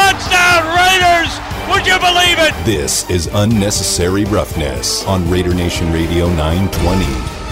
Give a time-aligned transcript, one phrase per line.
[0.00, 1.32] touchdown, Raiders!
[1.68, 2.54] Would you believe it?
[2.64, 7.04] This is unnecessary roughness on Raider Nation Radio 920.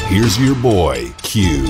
[0.07, 1.67] Here's your boy, Q.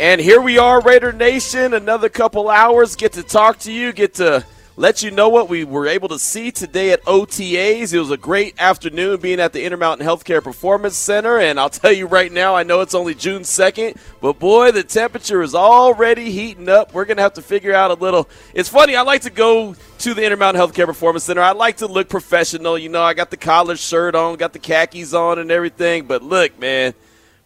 [0.00, 1.74] And here we are, Raider Nation.
[1.74, 2.96] Another couple hours.
[2.96, 4.44] Get to talk to you, get to
[4.76, 7.92] let you know what we were able to see today at OTAs.
[7.92, 11.38] It was a great afternoon being at the Intermountain Healthcare Performance Center.
[11.38, 14.82] And I'll tell you right now, I know it's only June 2nd, but boy, the
[14.82, 16.92] temperature is already heating up.
[16.92, 18.28] We're going to have to figure out a little.
[18.52, 21.40] It's funny, I like to go to the Intermountain Healthcare Performance Center.
[21.40, 22.76] I like to look professional.
[22.76, 26.06] You know, I got the collar shirt on, got the khakis on, and everything.
[26.06, 26.94] But look, man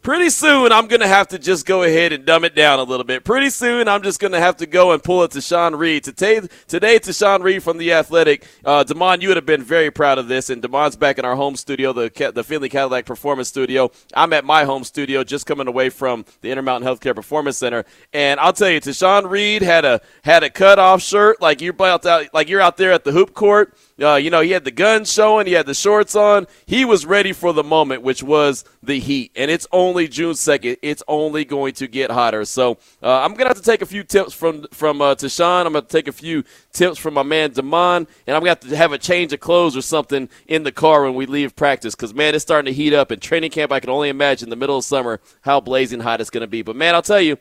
[0.08, 2.82] pretty soon I'm going to have to just go ahead and dumb it down a
[2.82, 3.24] little bit.
[3.24, 6.02] Pretty soon I'm just going to have to go and pull it Tashawn Reed.
[6.02, 8.46] Today, today Tashawn Reed from The Athletic.
[8.64, 10.48] Uh, Damon, you would have been very proud of this.
[10.48, 13.90] And Damon's back in our home studio, the, the Findlay Cadillac Performance Studio.
[14.14, 17.84] I'm at my home studio, just coming away from the Intermountain Healthcare Performance Center.
[18.14, 21.76] And I'll tell you, Tashawn Reed had a had a cut off shirt like you're
[21.82, 24.70] out, like you're out there at the hoop court uh, you know, he had the
[24.70, 26.46] guns showing, he had the shorts on.
[26.66, 29.32] He was ready for the moment, which was the heat.
[29.34, 30.76] And it's only June 2nd.
[30.82, 32.44] It's only going to get hotter.
[32.44, 35.66] So uh, I'm going to have to take a few tips from from uh, Tashawn.
[35.66, 38.66] I'm going to take a few tips from my man Damon, and I'm going to
[38.66, 41.56] have to have a change of clothes or something in the car when we leave
[41.56, 43.10] practice because, man, it's starting to heat up.
[43.10, 46.30] And training camp, I can only imagine the middle of summer how blazing hot it's
[46.30, 46.62] going to be.
[46.62, 47.36] But, man, I'll tell you,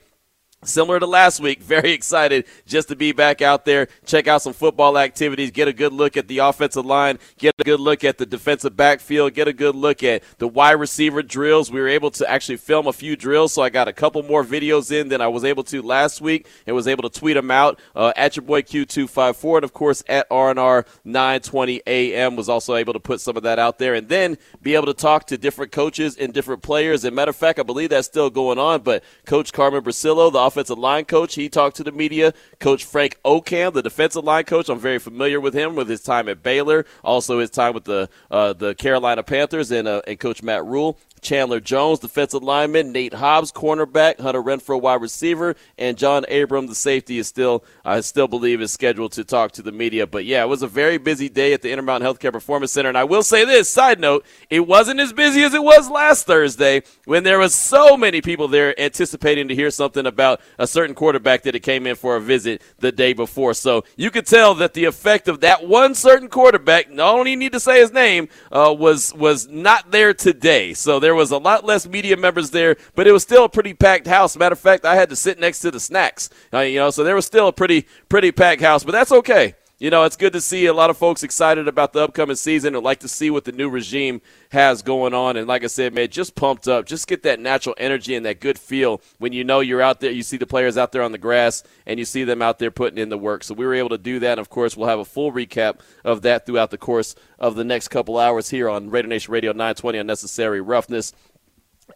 [0.64, 4.54] Similar to last week, very excited just to be back out there, check out some
[4.54, 8.18] football activities, get a good look at the offensive line, get a good look at
[8.18, 11.72] the defensive backfield, get a good look at the wide receiver drills.
[11.72, 14.44] We were able to actually film a few drills, so I got a couple more
[14.44, 17.52] videos in than I was able to last week and was able to tweet them
[17.52, 22.74] out uh, at your boy Q254 and, of course, at RNR 920 AM was also
[22.74, 25.38] able to put some of that out there and then be able to talk to
[25.38, 27.04] different coaches and different players.
[27.04, 30.47] And matter of fact, I believe that's still going on, but Coach Carmen Bricillo, the
[30.48, 31.36] offensive line coach.
[31.36, 32.34] He talked to the media.
[32.60, 34.70] Coach Frank Okam, the defensive line coach.
[34.70, 38.10] I'm very familiar with him with his time at Baylor, also his time with the
[38.32, 40.98] uh, the Carolina Panthers, and uh, and Coach Matt Rhule.
[41.22, 46.76] Chandler Jones, defensive lineman, Nate Hobbs, cornerback, Hunter Renfrow, wide receiver, and John Abram, the
[46.76, 50.08] safety, is still I still believe is scheduled to talk to the media.
[50.08, 52.98] But yeah, it was a very busy day at the Intermountain Healthcare Performance Center, and
[52.98, 56.84] I will say this: side note, it wasn't as busy as it was last Thursday
[57.06, 61.44] when there was so many people there anticipating to hear something about a certain quarterback
[61.44, 63.54] that had came in for a visit the day before.
[63.54, 67.52] So you could tell that the effect of that one certain quarterback, not only need
[67.54, 70.74] to say his name, uh, was was not there today.
[70.74, 73.74] So there was a lot less media members there, but it was still a pretty
[73.74, 74.38] packed house.
[74.38, 77.04] Matter of fact, I had to sit next to the snacks, uh, you know, so
[77.04, 80.34] there was still a pretty pretty packed house, but that's okay you know, it's good
[80.34, 83.30] to see a lot of folks excited about the upcoming season and like to see
[83.30, 84.22] what the new regime
[84.52, 85.38] has going on.
[85.38, 86.88] And like I said, man, just pumped up.
[86.88, 90.10] Just get that natural energy and that good feel when you know you're out there.
[90.10, 92.72] You see the players out there on the grass and you see them out there
[92.72, 93.44] putting in the work.
[93.44, 94.32] So we were able to do that.
[94.32, 97.64] And of course, we'll have a full recap of that throughout the course of the
[97.64, 101.14] next couple hours here on Raider Nation Radio 920 Unnecessary Roughness.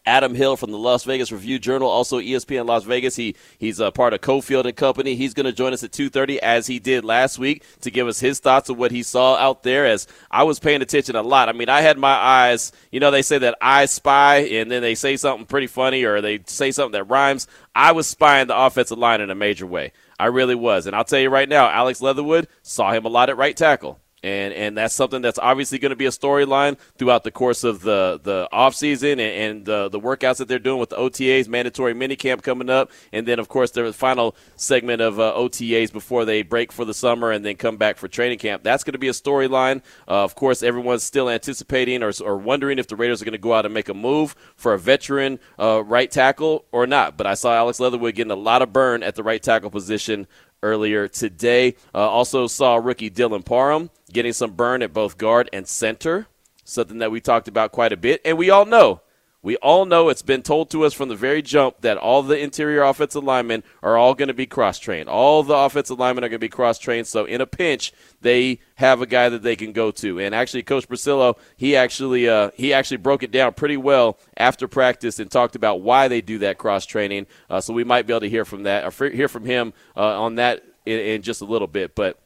[0.06, 3.16] Adam Hill from the Las Vegas Review Journal, also ESPN Las Vegas.
[3.16, 5.14] He he's a part of Cofield and Company.
[5.14, 8.20] He's going to join us at 2:30 as he did last week to give us
[8.20, 9.86] his thoughts of what he saw out there.
[9.86, 11.48] As I was paying attention a lot.
[11.48, 12.72] I mean, I had my eyes.
[12.90, 16.20] You know, they say that I spy, and then they say something pretty funny or
[16.20, 17.46] they say something that rhymes.
[17.74, 19.92] I was spying the offensive line in a major way.
[20.18, 23.28] I really was, and I'll tell you right now, Alex Leatherwood saw him a lot
[23.28, 27.24] at right tackle and and that's something that's obviously going to be a storyline throughout
[27.24, 30.78] the course of the the off season and, and the the workouts that they're doing
[30.78, 35.18] with the OTAs, mandatory minicamp coming up, and then of course the final segment of
[35.18, 38.62] uh, OTAs before they break for the summer and then come back for training camp.
[38.62, 39.82] That's going to be a storyline.
[40.06, 43.38] Uh, of course, everyone's still anticipating or, or wondering if the Raiders are going to
[43.38, 47.16] go out and make a move for a veteran uh, right tackle or not.
[47.16, 50.26] But I saw Alex Leatherwood getting a lot of burn at the right tackle position
[50.62, 51.74] earlier today.
[51.94, 56.26] Uh, also saw rookie Dylan Parham getting some burn at both guard and center,
[56.64, 58.20] something that we talked about quite a bit.
[58.24, 59.00] And we all know,
[59.44, 62.38] we all know it's been told to us from the very jump that all the
[62.38, 65.08] interior offensive linemen are all going to be cross trained.
[65.08, 67.08] All the offensive linemen are going to be cross trained.
[67.08, 70.20] So in a pinch, they have a guy that they can go to.
[70.20, 74.68] And actually, Coach Bricillo, he actually uh, he actually broke it down pretty well after
[74.68, 77.26] practice and talked about why they do that cross training.
[77.50, 80.22] Uh, so we might be able to hear from that or hear from him uh,
[80.22, 82.21] on that in, in just a little bit, but.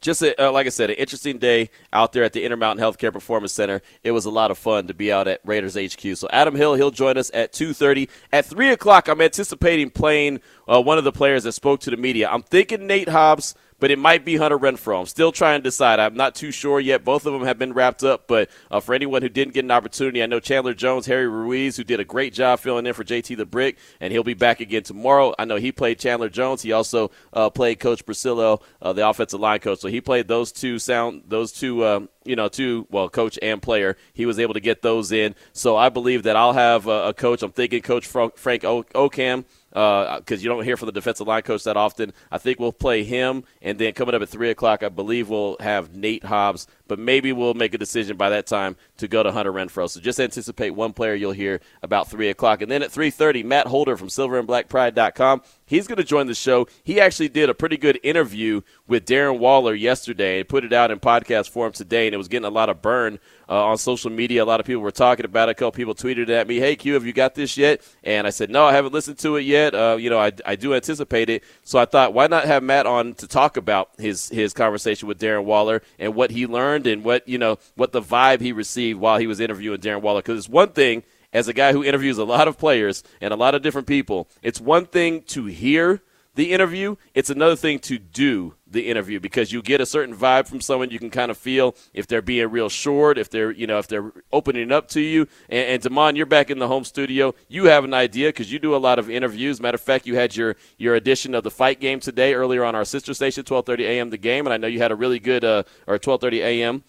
[0.00, 3.12] Just a, uh, like I said, an interesting day out there at the Intermountain Healthcare
[3.12, 3.82] Performance Center.
[4.02, 6.16] It was a lot of fun to be out at Raiders HQ.
[6.16, 8.08] So Adam Hill, he'll join us at 2:30.
[8.32, 11.96] At three o'clock, I'm anticipating playing uh, one of the players that spoke to the
[11.96, 12.28] media.
[12.30, 15.00] I'm thinking Nate Hobbs but it might be Hunter Renfrow.
[15.00, 16.00] I'm still trying to decide.
[16.00, 17.04] I'm not too sure yet.
[17.04, 19.70] Both of them have been wrapped up, but uh, for anyone who didn't get an
[19.70, 23.04] opportunity, I know Chandler Jones, Harry Ruiz, who did a great job filling in for
[23.04, 25.34] JT the Brick, and he'll be back again tomorrow.
[25.38, 26.62] I know he played Chandler Jones.
[26.62, 29.80] He also uh, played Coach Bricillo, uh, the offensive line coach.
[29.80, 33.60] So he played those two sound, those two um, you know, two, well, coach and
[33.60, 33.96] player.
[34.12, 35.34] He was able to get those in.
[35.52, 37.42] So I believe that I'll have a, a coach.
[37.42, 39.44] I'm thinking Coach Frank Okam
[39.74, 42.12] because uh, you don't hear from the defensive line coach that often.
[42.30, 45.56] I think we'll play him, and then coming up at three o'clock, I believe we'll
[45.58, 46.68] have Nate Hobbs.
[46.86, 49.90] But maybe we'll make a decision by that time to go to Hunter Renfrow.
[49.90, 53.42] So just anticipate one player you'll hear about three o'clock, and then at three thirty,
[53.42, 55.42] Matt Holder from SilverandBlackPride.com.
[55.66, 56.66] He's going to join the show.
[56.82, 60.90] He actually did a pretty good interview with Darren Waller yesterday and put it out
[60.90, 63.18] in podcast form today, and it was getting a lot of burn
[63.48, 64.42] uh, on social media.
[64.42, 65.52] A lot of people were talking about it.
[65.52, 68.30] A couple people tweeted at me, "Hey Q, have you got this yet?" And I
[68.30, 69.74] said, "No, I haven't listened to it yet.
[69.74, 72.86] Uh, you know, I, I do anticipate it." So I thought, why not have Matt
[72.86, 77.04] on to talk about his his conversation with Darren Waller and what he learned and
[77.04, 80.20] what you know what the vibe he received while he was interviewing Darren Waller.
[80.20, 83.36] Because it's one thing as a guy who interviews a lot of players and a
[83.36, 86.00] lot of different people, it's one thing to hear
[86.34, 90.48] the interview, it's another thing to do the interview because you get a certain vibe
[90.48, 90.90] from someone.
[90.90, 93.86] You can kind of feel if they're being real short, if they're you know if
[93.86, 95.28] they're opening up to you.
[95.48, 97.34] And, and Damon, you're back in the home studio.
[97.48, 99.60] You have an idea because you do a lot of interviews.
[99.60, 102.74] Matter of fact, you had your your edition of the fight game today earlier on
[102.74, 104.10] our sister station, 12:30 a.m.
[104.10, 106.82] The game, and I know you had a really good uh, or 12:30 a.m.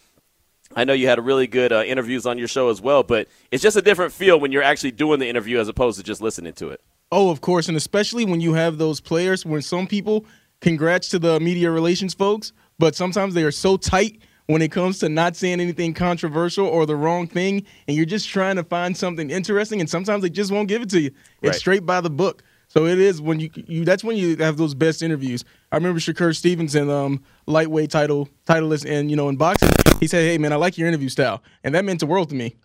[0.76, 3.28] I know you had a really good uh, interviews on your show as well, but
[3.52, 6.22] it's just a different feel when you're actually doing the interview as opposed to just
[6.22, 6.82] listening to it.
[7.12, 10.26] Oh, of course, and especially when you have those players when some people
[10.62, 15.00] congrats to the media relations folks, but sometimes they are so tight when it comes
[15.00, 18.96] to not saying anything controversial or the wrong thing, and you're just trying to find
[18.96, 21.12] something interesting, and sometimes they just won't give it to you.
[21.42, 21.56] It's right.
[21.56, 22.44] straight by the book.
[22.68, 25.44] So it is when you, you that's when you have those best interviews.
[25.72, 29.70] I remember Shakur Stevenson, um, lightweight title titleist, and you know in boxing,
[30.00, 32.36] he said, "Hey man, I like your interview style," and that meant the world to
[32.36, 32.56] me.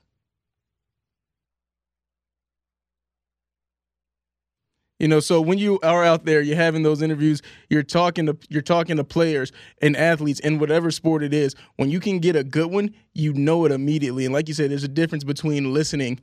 [5.01, 8.37] You know, so when you are out there, you're having those interviews, you're talking to
[8.51, 9.51] you're talking to players
[9.81, 11.55] and athletes in whatever sport it is.
[11.77, 14.27] When you can get a good one, you know it immediately.
[14.27, 16.21] And like you said, there's a difference between listening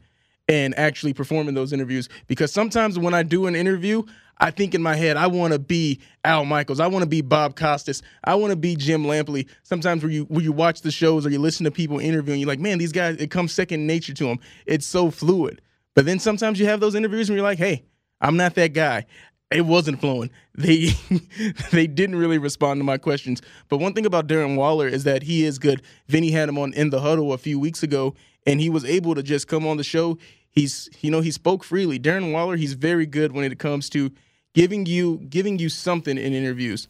[0.47, 2.09] and actually performing those interviews.
[2.27, 4.03] Because sometimes when I do an interview,
[4.39, 6.79] I think in my head, I want to be Al Michaels.
[6.79, 8.03] I want to be Bob Costas.
[8.23, 9.47] I want to be Jim Lampley.
[9.63, 12.47] Sometimes when you when you watch the shows or you listen to people interviewing, you're
[12.47, 14.39] like, man, these guys, it comes second nature to them.
[14.65, 15.61] It's so fluid.
[15.95, 17.85] But then sometimes you have those interviews and you're like, hey,
[18.21, 19.05] I'm not that guy.
[19.49, 20.29] It wasn't flowing.
[20.55, 20.89] They
[21.71, 23.41] they didn't really respond to my questions.
[23.69, 25.81] But one thing about Darren Waller is that he is good.
[26.07, 28.13] Vinny had him on in the huddle a few weeks ago,
[28.47, 30.17] and he was able to just come on the show.
[30.49, 31.99] He's you know he spoke freely.
[31.99, 34.11] Darren Waller, he's very good when it comes to
[34.55, 36.87] giving you giving you something in interviews.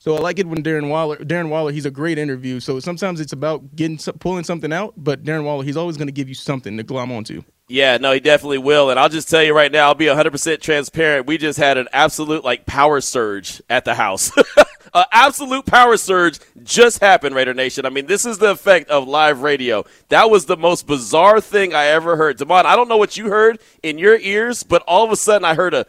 [0.00, 2.60] So I like it when Darren Waller, Darren Waller, he's a great interview.
[2.60, 6.12] So sometimes it's about getting pulling something out, but Darren Waller, he's always going to
[6.12, 7.42] give you something to glom onto.
[7.68, 8.90] Yeah, no, he definitely will.
[8.90, 11.26] And I'll just tell you right now, I'll be 100% transparent.
[11.26, 14.30] We just had an absolute like power surge at the house.
[14.94, 17.86] an absolute power surge just happened, Raider Nation.
[17.86, 19.84] I mean, this is the effect of live radio.
[20.08, 22.38] That was the most bizarre thing I ever heard.
[22.38, 25.44] Damon, I don't know what you heard in your ears, but all of a sudden
[25.44, 25.86] I heard a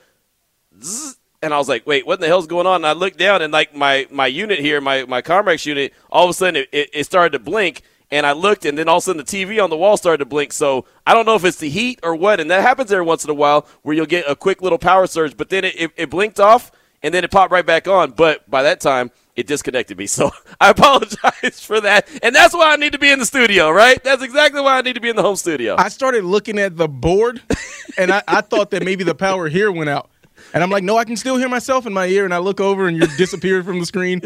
[0.82, 2.78] zzz, and I was like, wait, what in the hell's going on?
[2.78, 6.26] And I looked down and like my, my unit here, my, my Comrex unit, all
[6.26, 8.98] of a sudden it, it, it started to blink and I looked, and then all
[8.98, 10.52] of a sudden the TV on the wall started to blink.
[10.52, 13.24] So I don't know if it's the heat or what, and that happens every once
[13.24, 15.92] in a while where you'll get a quick little power surge, but then it, it,
[15.96, 16.72] it blinked off,
[17.04, 18.12] and then it popped right back on.
[18.12, 20.08] But by that time, it disconnected me.
[20.20, 22.10] So I apologize for that.
[22.22, 24.04] And that's why I need to be in the studio, right?
[24.04, 25.76] That's exactly why I need to be in the home studio.
[25.78, 27.42] I started looking at the board,
[27.98, 30.10] and I, I thought that maybe the power here went out.
[30.54, 32.26] And I'm like, no, I can still hear myself in my ear.
[32.26, 34.22] And I look over, and you're disappeared from the screen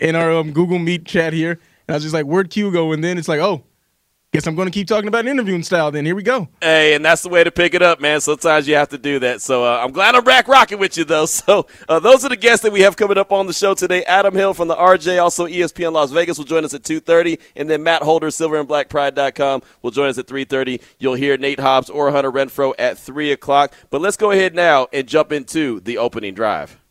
[0.00, 1.52] in our um, Google Meet chat here.
[1.52, 2.92] And I was just like, where'd Q go?
[2.92, 3.64] And then it's like, oh,
[4.32, 5.90] guess I'm going to keep talking about interviewing style.
[5.90, 6.48] Then here we go.
[6.62, 8.18] Hey, and that's the way to pick it up, man.
[8.22, 9.42] Sometimes you have to do that.
[9.42, 11.26] So uh, I'm glad I'm back rocking with you, though.
[11.42, 14.04] So uh, those are the guests that we have coming up on the show today.
[14.04, 17.68] Adam Hill from the RJ, also ESPN Las Vegas, will join us at 2:30, and
[17.68, 20.80] then Matt Holder, SilverandBlackPride.com, will join us at 3:30.
[20.98, 23.72] You'll hear Nate Hobbs or Hunter Renfrow at three o'clock.
[23.90, 26.81] But let's go ahead now and jump into the opening drive.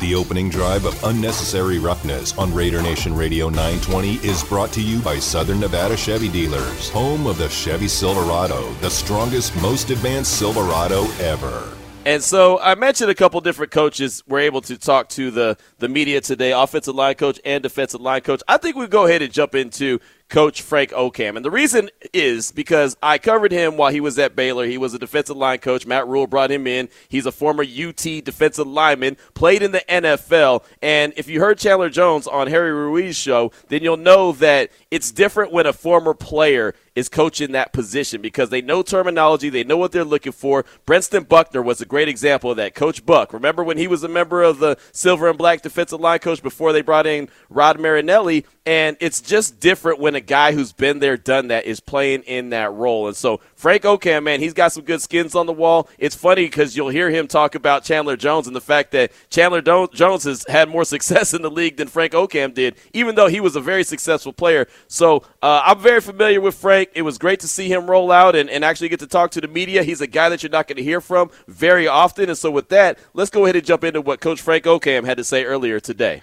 [0.00, 5.00] The opening drive of Unnecessary Roughness on Raider Nation Radio 920 is brought to you
[5.00, 11.02] by Southern Nevada Chevy Dealers, home of the Chevy Silverado, the strongest, most advanced Silverado
[11.18, 11.76] ever.
[12.04, 15.88] And so I mentioned a couple different coaches were able to talk to the, the
[15.88, 18.40] media today, offensive line coach and defensive line coach.
[18.46, 19.98] I think we go ahead and jump into
[20.28, 21.36] Coach Frank Okam.
[21.36, 24.66] And the reason is because I covered him while he was at Baylor.
[24.66, 25.86] He was a defensive line coach.
[25.86, 26.88] Matt Rhule brought him in.
[27.08, 30.64] He's a former UT defensive lineman, played in the NFL.
[30.82, 35.10] And if you heard Chandler Jones on Harry Ruiz's show, then you'll know that it's
[35.10, 39.76] different when a former player is coaching that position because they know terminology, they know
[39.76, 40.64] what they're looking for.
[40.84, 42.74] Brentson Buckner was a great example of that.
[42.74, 46.18] Coach Buck, remember when he was a member of the silver and black defensive line
[46.18, 48.44] coach before they brought in Rod Marinelli?
[48.66, 52.50] And it's just different when a guy who's been there, done that, is playing in
[52.50, 53.06] that role.
[53.06, 55.88] And so Frank Okam, man, he's got some good skins on the wall.
[55.98, 59.60] It's funny because you'll hear him talk about Chandler Jones and the fact that Chandler
[59.60, 63.40] Jones has had more success in the league than Frank Okam did, even though he
[63.40, 64.68] was a very successful player.
[64.86, 66.90] So uh, I'm very familiar with Frank.
[66.94, 69.40] It was great to see him roll out and, and actually get to talk to
[69.40, 69.82] the media.
[69.82, 72.28] He's a guy that you're not going to hear from very often.
[72.28, 75.16] And so with that, let's go ahead and jump into what Coach Frank Okam had
[75.16, 76.22] to say earlier today.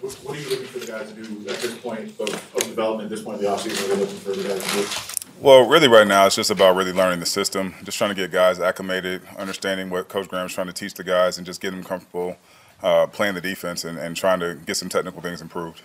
[0.00, 3.10] What are you looking for the guys to do at this point of, of development,
[3.10, 3.82] at this point in the offseason?
[3.82, 5.15] What are you looking for the guys to do?
[5.40, 8.30] Well, really, right now, it's just about really learning the system, just trying to get
[8.30, 11.86] guys acclimated, understanding what Coach Graham's trying to teach the guys, and just getting them
[11.86, 12.36] comfortable
[12.82, 15.82] uh, playing the defense and, and trying to get some technical things improved.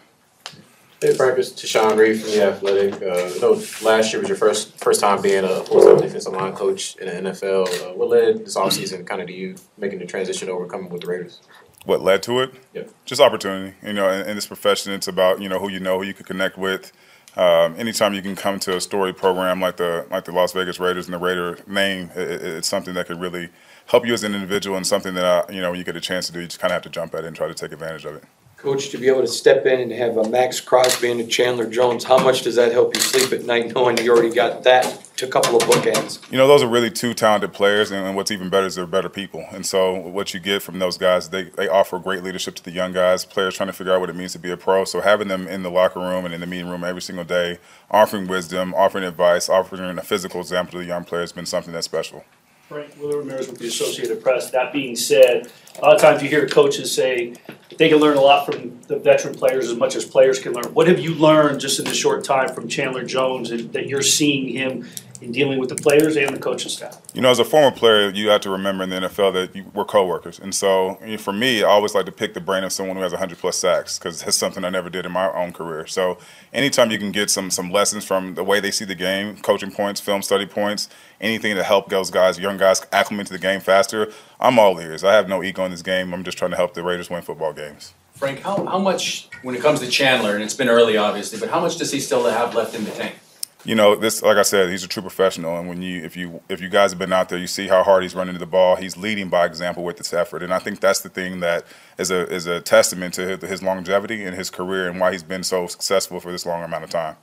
[1.02, 3.02] Hey Frank, it's Tashawn Reed from the Athletic.
[3.02, 6.54] Uh, I know last year was your first first time being a full-time defensive line
[6.54, 7.68] coach in the NFL.
[7.68, 11.02] Uh, what led this offseason kind of to you making the transition over coming with
[11.02, 11.42] the Raiders?
[11.86, 12.54] What led to it?
[12.76, 12.92] Yep.
[13.06, 13.76] Just opportunity.
[13.82, 16.14] You know, in, in this profession, it's about you know who you know, who you
[16.14, 16.92] can connect with.
[17.38, 20.80] Um, anytime you can come to a story program like the like the Las Vegas
[20.80, 23.50] Raiders and the Raider name, it, it's something that could really
[23.86, 26.02] help you as an individual and something that uh, you know when you get a
[26.02, 27.54] chance to do, you just kind of have to jump at it and try to
[27.54, 28.24] take advantage of it.
[28.62, 31.68] Coach, to be able to step in and have a Maxx Crosby and a Chandler
[31.68, 35.04] Jones, how much does that help you sleep at night knowing you already got that
[35.18, 36.32] to a couple of bookends?
[36.32, 38.86] You know, those are really two talented players, and, and what's even better is they're
[38.86, 39.44] better people.
[39.50, 42.70] And so, what you get from those guys, they, they offer great leadership to the
[42.70, 44.86] young guys, players trying to figure out what it means to be a pro.
[44.86, 47.58] So, having them in the locker room and in the meeting room every single day,
[47.90, 51.74] offering wisdom, offering advice, offering a physical example to the young players has been something
[51.74, 52.26] that's special.
[52.72, 54.50] Frank Willer Ramirez with the Associated Press.
[54.52, 57.34] That being said, a lot of times you hear coaches say
[57.78, 60.74] they can learn a lot from the veteran players as much as players can learn.
[60.74, 64.02] What have you learned just in the short time from Chandler Jones and that you're
[64.02, 64.88] seeing him
[65.22, 67.02] in dealing with the players and the coaching staff?
[67.14, 69.66] You know, as a former player, you have to remember in the NFL that you,
[69.74, 72.64] we're coworkers, and so you know, for me, I always like to pick the brain
[72.64, 75.32] of someone who has 100 plus sacks because that's something I never did in my
[75.32, 75.88] own career.
[75.88, 76.18] So,
[76.54, 79.72] anytime you can get some some lessons from the way they see the game, coaching
[79.72, 83.60] points, film study points, anything to help those guys, young guys, acclimate to the game
[83.60, 85.04] faster, I'm all ears.
[85.04, 86.14] I have no ego in this game.
[86.14, 87.94] I'm just trying to help the Raiders win football games.
[88.22, 91.50] Frank, how, how much, when it comes to Chandler, and it's been early obviously, but
[91.50, 93.16] how much does he still have left in the tank?
[93.64, 96.42] You know this like i said he's a true professional and when you if you
[96.50, 98.46] if you guys have been out there you see how hard he's running to the
[98.46, 101.64] ball he's leading by example with this effort and i think that's the thing that
[101.98, 105.24] is a is a testament to his, his longevity and his career and why he's
[105.24, 107.16] been so successful for this long amount of time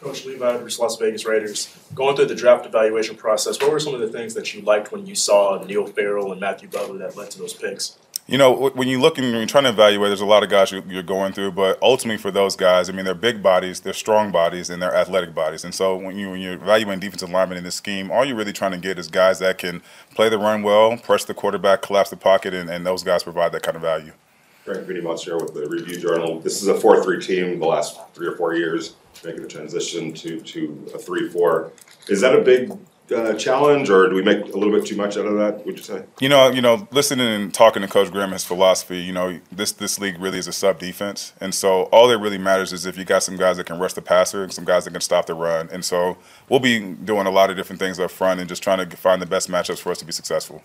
[0.00, 1.74] Coach Levi versus Las Vegas Raiders.
[1.94, 4.92] Going through the draft evaluation process, what were some of the things that you liked
[4.92, 7.96] when you saw Neil Farrell and Matthew Butler that led to those picks?
[8.26, 10.72] You know, when you look and you're trying to evaluate, there's a lot of guys
[10.72, 14.32] you're going through, but ultimately for those guys, I mean, they're big bodies, they're strong
[14.32, 15.62] bodies, and they're athletic bodies.
[15.62, 18.54] And so when, you, when you're evaluating defensive linemen in this scheme, all you're really
[18.54, 19.82] trying to get is guys that can
[20.14, 23.52] play the run well, press the quarterback, collapse the pocket, and, and those guys provide
[23.52, 24.12] that kind of value.
[24.64, 26.40] Frank Vinny Bonsignore with the Review Journal.
[26.40, 30.14] This is a 4 3 team the last three or four years, making the transition
[30.14, 31.72] to, to a 3 4.
[32.08, 32.72] Is that a big
[33.14, 35.64] uh, challenge, or do we make a little bit too much out of that?
[35.66, 36.04] Would you say?
[36.20, 39.00] You know, you know, listening and talking to Coach Graham, his philosophy.
[39.00, 42.38] You know, this this league really is a sub defense, and so all that really
[42.38, 44.84] matters is if you got some guys that can rush the passer and some guys
[44.84, 45.68] that can stop the run.
[45.70, 46.16] And so
[46.48, 49.20] we'll be doing a lot of different things up front and just trying to find
[49.20, 50.62] the best matchups for us to be successful.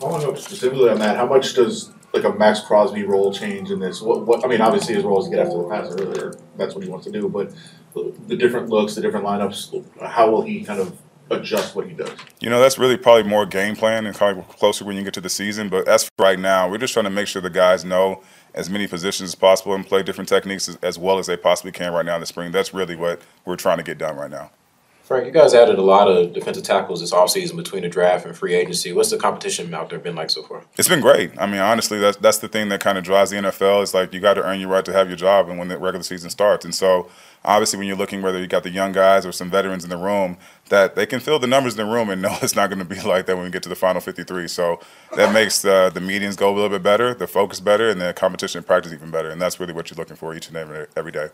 [0.00, 3.78] Following up specifically on that, how much does like a Maxx Crosby role change in
[3.78, 4.00] this?
[4.00, 6.02] What, what I mean, obviously his role is to get after the passer.
[6.02, 7.28] Earlier, that's what he wants to do.
[7.28, 7.52] But
[8.26, 10.98] the different looks, the different lineups, how will he kind of
[11.30, 12.10] adjust what he does?
[12.40, 15.20] You know, that's really probably more game plan and of closer when you get to
[15.20, 15.68] the season.
[15.68, 18.22] But as right now, we're just trying to make sure the guys know
[18.54, 21.72] as many positions as possible and play different techniques as, as well as they possibly
[21.72, 22.52] can right now in the spring.
[22.52, 24.50] That's really what we're trying to get done right now.
[25.08, 28.36] Frank, you guys added a lot of defensive tackles this offseason between the draft and
[28.36, 28.92] free agency.
[28.92, 30.64] What's the competition out there been like so far?
[30.76, 31.32] It's been great.
[31.40, 33.82] I mean, honestly, that's that's the thing that kind of drives the NFL.
[33.82, 35.78] It's like you got to earn your right to have your job, and when the
[35.78, 37.08] regular season starts, and so
[37.42, 39.96] obviously, when you're looking whether you got the young guys or some veterans in the
[39.96, 40.36] room,
[40.68, 42.84] that they can fill the numbers in the room and know it's not going to
[42.84, 44.46] be like that when we get to the final 53.
[44.46, 44.78] So
[45.16, 48.12] that makes uh, the meetings go a little bit better, the focus better, and the
[48.12, 49.30] competition in practice even better.
[49.30, 51.28] And that's really what you're looking for each and every every day.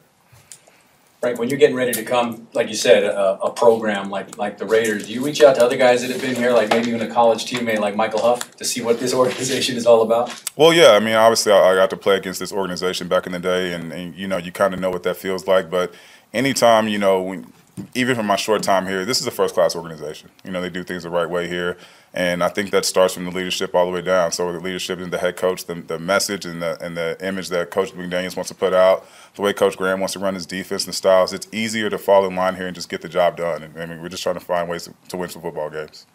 [1.24, 4.58] Frank, when you're getting ready to come, like you said, a, a program like like
[4.58, 6.88] the Raiders, do you reach out to other guys that have been here, like maybe
[6.88, 10.42] even a college teammate like Michael Huff, to see what this organization is all about?
[10.54, 10.90] Well, yeah.
[10.90, 13.72] I mean, obviously, I, I got to play against this organization back in the day,
[13.72, 15.70] and, and you know, you kind of know what that feels like.
[15.70, 15.94] But
[16.34, 17.50] anytime, you know, when,
[17.94, 20.28] even from my short time here, this is a first class organization.
[20.44, 21.78] You know, they do things the right way here.
[22.16, 24.30] And I think that starts from the leadership all the way down.
[24.30, 27.48] So the leadership and the head coach, the, the message and the and the image
[27.48, 29.04] that Coach McDaniels wants to put out,
[29.34, 32.24] the way Coach Graham wants to run his defense and styles, it's easier to fall
[32.24, 33.64] in line here and just get the job done.
[33.64, 36.06] And, I mean, we're just trying to find ways to, to win some football games.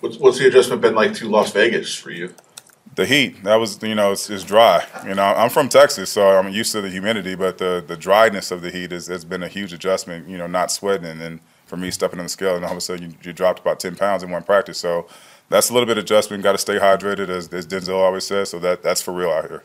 [0.00, 2.34] What's, what's the adjustment been like to Las Vegas for you?
[2.96, 4.84] The heat, that was, you know, it's, it's dry.
[5.06, 8.50] You know, I'm from Texas, so I'm used to the humidity, but the, the dryness
[8.50, 11.20] of the heat has, has been a huge adjustment, you know, not sweating.
[11.20, 11.38] And
[11.70, 13.80] for me, stepping on the scale, and all of a sudden you, you dropped about
[13.80, 14.78] 10 pounds in one practice.
[14.78, 15.06] So
[15.48, 16.42] that's a little bit of adjustment.
[16.42, 18.50] Got to stay hydrated, as, as Denzel always says.
[18.50, 19.62] So that, that's for real out here.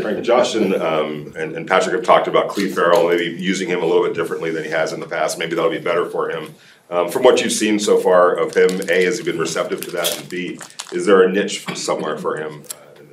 [0.00, 3.82] Frank, Josh and, um, and, and Patrick have talked about Clelin Ferrell, maybe using him
[3.82, 5.38] a little bit differently than he has in the past.
[5.38, 6.54] Maybe that'll be better for him.
[6.90, 9.90] Um, from what you've seen so far of him, A, has he been receptive to
[9.92, 10.18] that?
[10.18, 10.58] And B,
[10.92, 12.64] is there a niche somewhere for him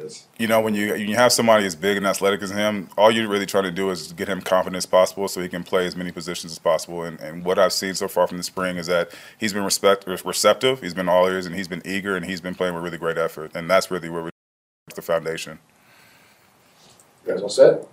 [0.05, 0.27] in this?
[0.37, 3.11] You know, when you when you have somebody as big and athletic as him, all
[3.11, 5.85] you're really trying to do is get him confident as possible so he can play
[5.85, 7.03] as many positions as possible.
[7.03, 10.05] And, and what I've seen so far from the spring is that he's been respect,
[10.07, 12.97] receptive, he's been all ears, and he's been eager, and he's been playing with really
[12.97, 13.51] great effort.
[13.55, 14.31] And that's really where we're
[14.93, 15.59] the foundation.
[17.25, 17.87] You guys all set?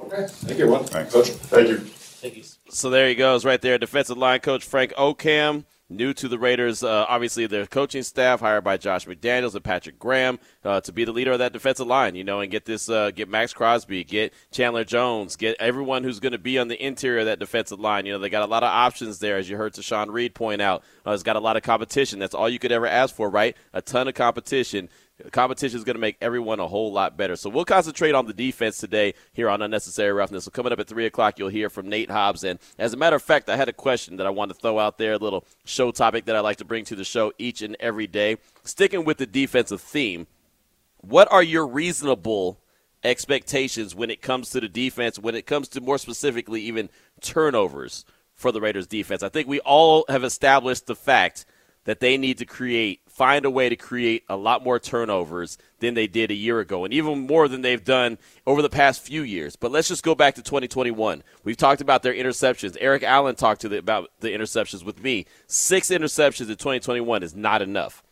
[0.00, 0.26] Okay.
[0.26, 0.84] Thank you, everyone.
[0.84, 1.12] Thanks.
[1.12, 1.78] Coach, thank you.
[1.78, 2.42] Thank you.
[2.70, 3.78] So there he goes, right there.
[3.78, 6.82] Defensive line coach Frank Okam, new to the Raiders.
[6.82, 11.04] Uh, obviously, their coaching staff hired by Josh McDaniels and Patrick Graham uh, to be
[11.04, 12.14] the leader of that defensive line.
[12.14, 16.20] You know, and get this, uh, get Maxx Crosby, get Chandler Jones, get everyone who's
[16.20, 18.06] going to be on the interior of that defensive line.
[18.06, 20.62] You know, they got a lot of options there, as you heard Tashawn Reed point
[20.62, 20.82] out.
[21.06, 22.18] Uh, it's got a lot of competition.
[22.18, 23.56] That's all you could ever ask for, right?
[23.72, 24.88] A ton of competition
[25.30, 27.36] competition is going to make everyone a whole lot better.
[27.36, 30.44] So we'll concentrate on the defense today here on Unnecessary Roughness.
[30.44, 32.44] So coming up at 3 o'clock, you'll hear from Nate Hobbs.
[32.44, 34.78] And as a matter of fact, I had a question that I wanted to throw
[34.78, 37.62] out there, a little show topic that I like to bring to the show each
[37.62, 38.38] and every day.
[38.64, 40.26] Sticking with the defensive theme,
[40.98, 42.60] what are your reasonable
[43.02, 46.90] expectations when it comes to the defense, when it comes to more specifically even
[47.20, 49.22] turnovers for the Raiders defense?
[49.22, 51.46] I think we all have established the fact
[51.84, 55.94] that they need to create find a way to create a lot more turnovers than
[55.94, 59.22] they did a year ago, and even more than they've done over the past few
[59.22, 59.56] years.
[59.56, 61.22] But let's just go back to 2021.
[61.42, 62.76] We've talked about their interceptions.
[62.80, 65.26] Eric Allen talked to the, about the interceptions with me.
[65.46, 68.02] Six interceptions in 2021 is not enough.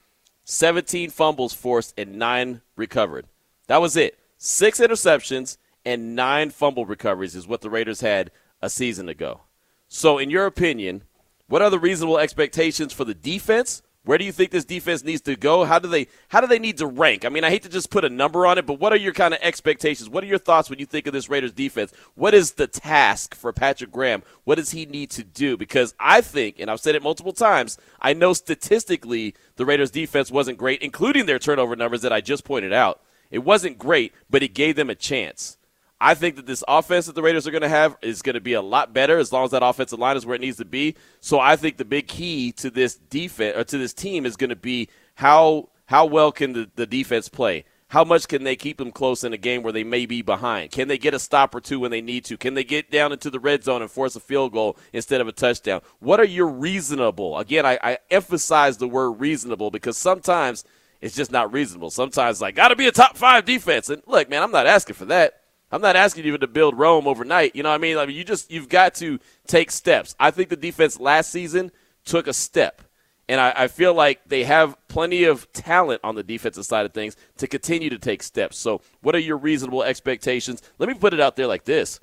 [0.44, 3.26] 17 fumbles forced and nine recovered.
[3.68, 4.18] That was it.
[4.36, 8.30] Six interceptions and nine fumble recoveries is what the Raiders had
[8.60, 9.42] a season ago.
[9.88, 11.04] So, in your opinion,
[11.46, 13.82] what are the reasonable expectations for the defense?
[14.08, 15.66] Where do you think this defense needs to go?
[15.66, 17.26] How do they how do they need to rank?
[17.26, 19.12] I mean, I hate to just put a number on it, but what are your
[19.12, 20.08] kind of expectations?
[20.08, 21.92] What are your thoughts when you think of this Raiders defense?
[22.14, 24.22] What is the task for Patrick Graham?
[24.44, 25.58] What does he need to do?
[25.58, 30.30] Because I think, and I've said it multiple times, I know statistically the Raiders defense
[30.30, 33.02] wasn't great, including their turnover numbers that I just pointed out.
[33.30, 35.57] It wasn't great, but it gave them a chance.
[36.00, 38.40] I think that this offense that the Raiders are going to have is going to
[38.40, 40.64] be a lot better as long as that offensive line is where it needs to
[40.64, 40.94] be.
[41.20, 44.50] So I think the big key to this defense or to this team is going
[44.50, 47.64] to be how how well can the, the defense play?
[47.88, 50.70] How much can they keep them close in a game where they may be behind?
[50.70, 52.36] Can they get a stop or two when they need to?
[52.36, 55.28] Can they get down into the red zone and force a field goal instead of
[55.28, 55.80] a touchdown?
[55.98, 57.38] What are your reasonable?
[57.38, 60.64] Again, I, I emphasize the word reasonable because sometimes
[61.00, 61.90] it's just not reasonable.
[61.90, 63.88] Sometimes like got to be a top five defense.
[63.88, 65.40] And look, man, I'm not asking for that.
[65.70, 67.54] I'm not asking you to build Rome overnight.
[67.54, 67.98] You know what I mean?
[67.98, 70.14] I mean, you just you've got to take steps.
[70.18, 71.70] I think the defense last season
[72.04, 72.82] took a step.
[73.30, 76.94] And I, I, feel like they have plenty of talent on the defensive side of
[76.94, 78.56] things to continue to take steps.
[78.56, 80.62] So, what are your reasonable expectations?
[80.78, 82.00] Let me put it out there like this.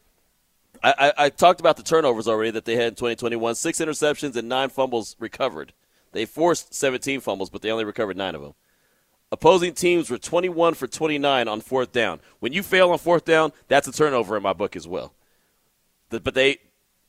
[0.84, 4.36] I, I, I talked about the turnovers already that they had in 2021 six interceptions
[4.36, 5.73] and nine fumbles recovered.
[6.12, 8.54] They forced 17 fumbles, but they only recovered nine of them.
[9.36, 12.21] Opposing teams were 21 for 29 on fourth down.
[12.39, 15.13] When you fail on fourth down, that's a turnover in my book as well.
[16.10, 16.60] But they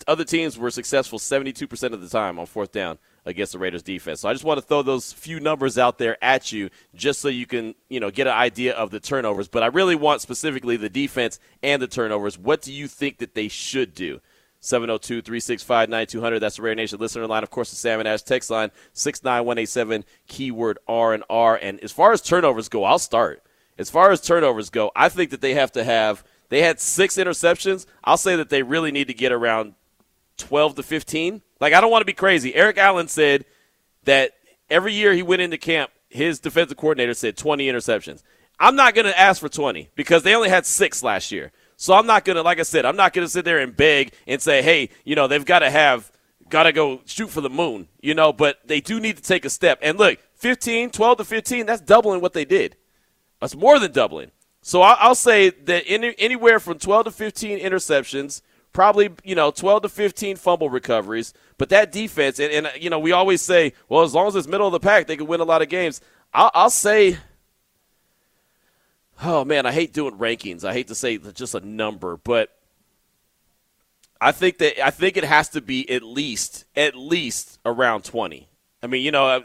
[0.09, 4.23] other teams were successful 72% of the time on fourth down against the Raiders defense.
[4.23, 7.29] So I just want to throw those few numbers out there at you just so
[7.29, 10.77] you can, you know, get an idea of the turnovers, but I really want specifically
[10.77, 12.37] the defense and the turnovers.
[12.37, 14.21] What do you think that they should do?
[14.67, 16.41] 702 365 9200.
[16.41, 17.43] That's the Raider Nation listener line.
[17.43, 21.57] Of course, the Salmon Ash text line 69187, keyword R and R.
[21.57, 23.43] And as far as turnovers go, I'll start.
[23.79, 27.17] As far as turnovers go, I think that they have to have, they had six
[27.17, 27.87] interceptions.
[28.05, 29.75] I'll say that they really need to get around
[30.39, 31.43] 12 to 15.
[31.61, 32.55] Like, I don't want to be crazy.
[32.55, 33.45] Eric Allen said
[34.05, 34.33] that
[34.71, 38.23] every year he went into camp, his defensive coordinator said 20 interceptions.
[38.59, 41.53] I'm not going to ask for 20 because they only had six last year.
[41.77, 43.77] So I'm not going to, like I said, I'm not going to sit there and
[43.77, 46.11] beg and say, hey, you know, they've got to have,
[46.49, 49.45] got to go shoot for the moon, you know, but they do need to take
[49.45, 49.79] a step.
[49.83, 52.77] And look, 15, 12 to 15, that's doubling what they did.
[53.41, 54.31] That's more than doubling.
[54.63, 58.41] So I'll say that any, anywhere from 12 to 15 interceptions,
[58.73, 61.33] probably you know 12 to 15 fumble recoveries.
[61.57, 64.49] But that defense, and, and you know we always say, well, as long as it's
[64.49, 66.01] middle of the pack, they can win a lot of games.
[66.33, 67.19] I'll, I'll say.
[69.23, 70.65] Oh man, I hate doing rankings.
[70.65, 72.55] I hate to say just a number, but
[74.21, 78.49] I think that I think it has to be at least at least around 20.
[78.83, 79.43] I mean, you know,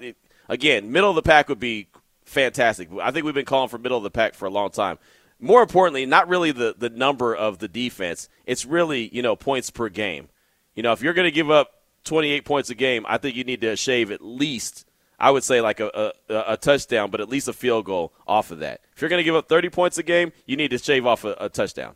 [0.50, 1.88] again, middle of the pack would be
[2.26, 2.90] fantastic.
[3.02, 4.98] I think we've been calling for middle of the pack for a long time
[5.42, 8.30] more importantly, not really the, the number of the defense.
[8.46, 10.30] It's really, you know, points per game.
[10.76, 13.44] You know, if you're going to give up 28 points a game, I think you
[13.44, 14.86] need to shave at least,
[15.22, 18.52] I would say, like a, a, a touchdown, but at least a field goal off
[18.52, 18.82] of that.
[18.96, 21.24] If you're going to give up 30 points a game, you need to shave off
[21.24, 21.96] a, a touchdown.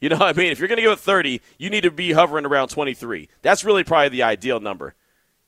[0.00, 0.52] You know what I mean?
[0.52, 3.28] If you're going to give up 30, you need to be hovering around 23.
[3.42, 4.94] That's really probably the ideal number.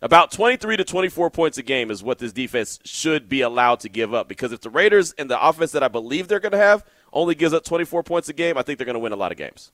[0.01, 3.89] About 23 to 24 points a game is what this defense should be allowed to
[3.89, 6.59] give up because if the Raiders and the offense that I believe they're going to
[6.59, 9.17] have– only gives up 24 points a game, I think they're going to win a
[9.17, 9.73] lot of games.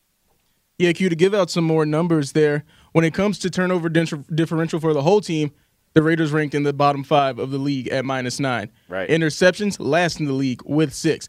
[0.78, 4.80] Yeah, Q, to give out some more numbers there, when it comes to turnover differential
[4.80, 5.52] for the whole team,
[5.94, 8.70] the Raiders ranked in the bottom five of the league at minus nine.
[8.88, 9.08] Right.
[9.08, 11.28] Interceptions, last in the league with six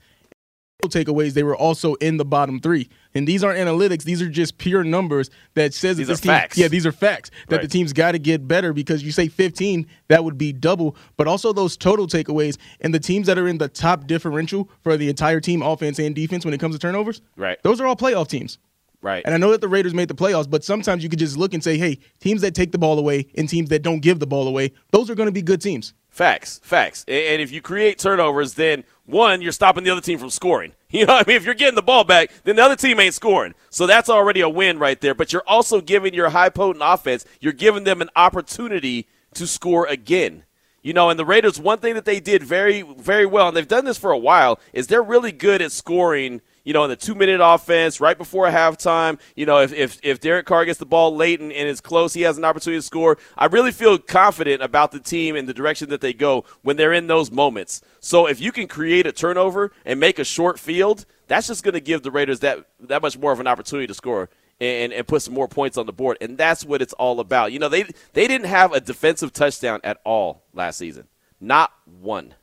[0.90, 2.90] takeaways, they were also in the bottom three.
[3.14, 6.32] And these aren't analytics; these are just pure numbers that says these that this team,
[6.32, 6.58] facts.
[6.58, 7.62] Yeah, these are facts that right.
[7.62, 10.96] the team's got to get better because you say 15, that would be double.
[11.18, 14.98] But also those total takeaways and the teams that are in the top differential for
[14.98, 17.22] the entire team, offense and defense, when it comes to turnovers.
[17.36, 17.58] Right.
[17.64, 18.60] Those are all playoff teams.
[19.06, 19.22] Right.
[19.24, 21.54] And I know that the Raiders made the playoffs, but sometimes you could just look
[21.54, 24.26] and say, hey, teams that take the ball away and teams that don't give the
[24.26, 25.94] ball away, those are going to be good teams.
[26.10, 27.06] Facts, facts.
[27.08, 30.74] And if you create turnovers, then one, you're stopping the other team from scoring.
[30.96, 31.36] You know what I mean?
[31.36, 33.54] If you're getting the ball back, then the other team ain't scoring.
[33.70, 35.14] So that's already a win right there.
[35.14, 39.86] But you're also giving your high potent offense, you're giving them an opportunity to score
[39.88, 40.46] again.
[40.82, 43.68] You know, and the Raiders, one thing that they did very, very well, and they've
[43.68, 46.96] done this for a while, is they're really good at scoring– you know, in the
[46.98, 49.20] two minute offense, right before halftime.
[49.36, 52.14] You know, if, if, if Derek Carr gets the ball late and, and is close,
[52.14, 53.18] he has an opportunity to score.
[53.38, 56.92] I really feel confident about the team and the direction that they go when they're
[56.92, 57.82] in those moments.
[58.02, 61.76] So if you can create a turnover and make a short field, that's just going
[61.76, 64.30] to give the Raiders that, that much more of an opportunity to score.
[64.58, 66.18] And, and put some more points on the board.
[66.22, 67.52] And that's what it's all about.
[67.52, 71.10] You know, they they didn't have a defensive touchdown at all last season.
[71.42, 72.36] Not one.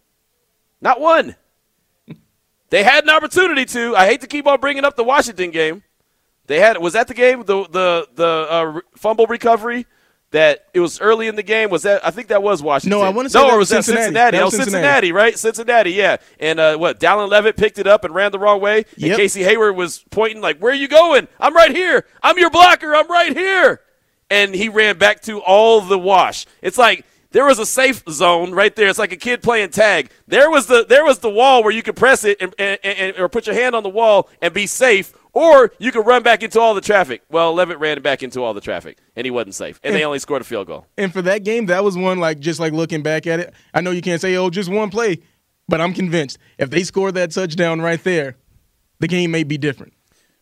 [0.83, 1.37] Not one.
[2.73, 3.95] They had an opportunity to.
[3.95, 5.83] I hate to keep on bringing up the Washington game.
[6.47, 9.85] They had was that the game the the the uh, fumble recovery
[10.31, 11.69] that it was early in the game.
[11.69, 12.99] Was that I think that was Washington?
[12.99, 14.05] No, I want to say no, that or was that Cincinnati.
[14.05, 14.37] Cincinnati?
[14.39, 14.85] That oh, was Cincinnati.
[14.85, 15.13] Cincinnati.
[15.13, 15.39] right?
[15.39, 16.17] Cincinnati, yeah.
[16.41, 16.99] And uh, what?
[16.99, 18.87] Dallin Leavitt picked it up and ran the wrong way.
[18.95, 21.29] And Casey Hayward was pointing like, "Where are you going?
[21.39, 22.07] I'm right here.
[22.23, 22.95] I'm your blocker.
[22.95, 23.83] I'm right here."
[24.31, 26.47] And he ran back to all the wash.
[26.63, 28.89] It's like there was a safe zone right there.
[28.89, 30.11] It's like a kid playing tag.
[30.27, 33.17] There was the there was the wall where you could press it and, and, and
[33.19, 36.43] or put your hand on the wall and be safe, or you could run back
[36.43, 37.23] into all the traffic.
[37.31, 40.19] Well, Leavitt ran back into all the traffic, and he wasn't safe, and they only
[40.19, 40.87] scored a field goal.
[40.97, 43.55] And for that game, that was one like just like looking back at it.
[43.75, 45.19] I know you can't say, oh, just one play,
[45.69, 48.37] but I'm convinced if they score that touchdown right there,
[49.01, 49.95] the game may be different.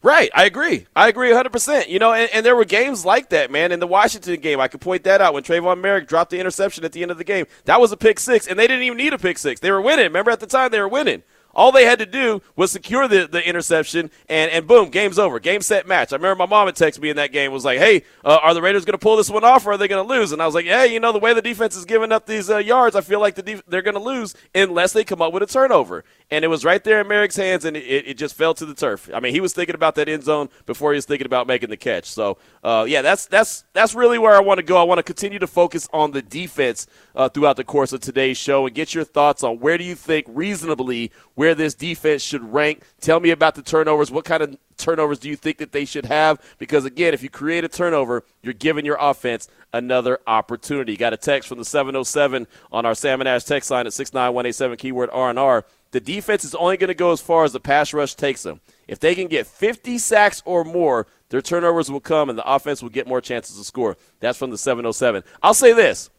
[0.02, 0.86] Right, I agree.
[0.96, 1.88] I agree 100%.
[1.88, 3.70] You know, and, and, there were games like that, man.
[3.70, 6.84] In the Washington game, I could point that out when Tre'von Moehrig dropped the interception
[6.86, 7.44] at the end of the game.
[7.66, 9.60] That was a pick six, and they didn't even need a pick six.
[9.60, 10.06] They were winning.
[10.06, 11.22] Remember at the time, they were winning.
[11.54, 15.40] All they had to do was secure the, the interception, and, and boom, game's over.
[15.40, 16.12] Game, set, match.
[16.12, 18.54] I remember my mom had texted me in that game, was like, hey, uh, are
[18.54, 20.32] the Raiders going to pull this one off, or are they going to lose?
[20.32, 22.50] And I was like, hey, you know, the way the defense is giving up these
[22.50, 25.32] uh, yards, I feel like the def- they're going to lose unless they come up
[25.32, 26.04] with a turnover.
[26.30, 28.74] And it was right there in Moehrig's hands, and it, it just fell to the
[28.74, 29.10] turf.
[29.12, 31.70] I mean, he was thinking about that end zone before he was thinking about making
[31.70, 32.04] the catch.
[32.04, 34.76] So, uh, yeah, that's that's that's really where I want to go.
[34.76, 36.86] I want to continue to focus on the defense
[37.16, 39.94] uh, throughout the course of today's show and get your thoughts on where do you
[39.94, 42.82] think reasonably where this defense should rank.
[43.00, 44.10] Tell me about the turnovers.
[44.10, 46.38] What kind of turnovers do you think that they should have?
[46.58, 50.98] Because again, if you create a turnover, you're giving your offense another opportunity.
[50.98, 55.08] got a text from the 707 on our Salmon Ash text line at 69187 keyword
[55.14, 55.64] R&R.
[55.92, 58.60] The defense is only going to go as far as the pass rush takes them.
[58.86, 62.82] If they can get 50 sacks or more, their turnovers will come and the offense
[62.82, 63.96] will get more chances to score.
[64.20, 65.24] That's from the 707.
[65.42, 66.10] I'll say this.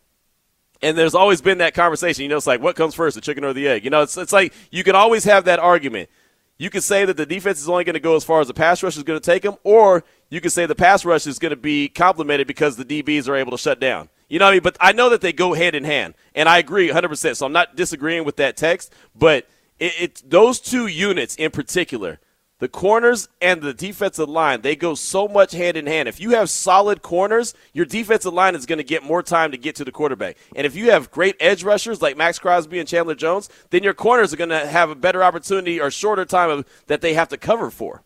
[0.81, 2.23] And there's always been that conversation.
[2.23, 3.83] You know, it's like, what comes first, the chicken or the egg?
[3.83, 6.09] You know, it's, it's like you can always have that argument.
[6.57, 8.53] You can say that the defense is only going to go as far as the
[8.53, 11.39] pass rush is going to take them, or you can say the pass rush is
[11.39, 14.09] going to be complemented because the DBs are able to shut down.
[14.29, 14.63] You know what I mean?
[14.63, 17.35] But I know that they go hand in hand, and I agree 100%.
[17.35, 19.47] So I'm not disagreeing with that text, but–
[19.81, 22.19] it, those two units in particular.
[22.61, 26.07] The corners and the defensive line, they go so much hand in hand.
[26.07, 29.57] If you have solid corners, your defensive line is going to get more time to
[29.57, 30.37] get to the quarterback.
[30.55, 33.95] And if you have great edge rushers like Maxx Crosby and Chandler Jones, then your
[33.95, 37.29] corners are going to have a better opportunity or shorter time of, that they have
[37.29, 38.03] to cover for.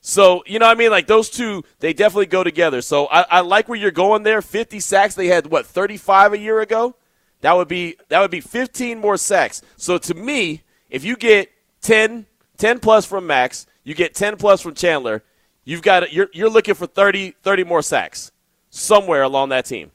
[0.00, 0.90] So, you know what I mean?
[0.90, 2.80] Like those two, they definitely go together.
[2.80, 4.40] So I, I like where you're going there.
[4.40, 5.14] 50 sacks.
[5.14, 6.96] They had, what, 35 a year ago?
[7.42, 9.60] That would be that would be 15 more sacks.
[9.76, 12.24] So to me, if you get 10,
[12.56, 15.22] 10 plus from Maxx, you get 10 plus from Chandler,
[15.64, 18.32] you've got you're you're looking for 30 30 more sacks
[18.70, 19.92] somewhere along that team.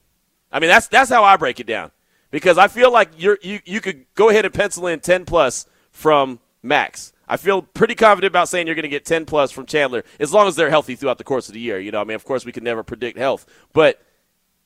[0.51, 1.91] I mean, that's that's how I break it down.
[2.31, 5.65] Because I feel like you're you you could go ahead and pencil in 10 plus
[5.91, 7.13] from Maxx.
[7.27, 10.33] I feel pretty confident about saying you're going to get 10 plus from Chandler as
[10.33, 11.79] long as they're healthy throughout the course of the year.
[11.79, 14.01] You know, I mean, of course we can never predict health, but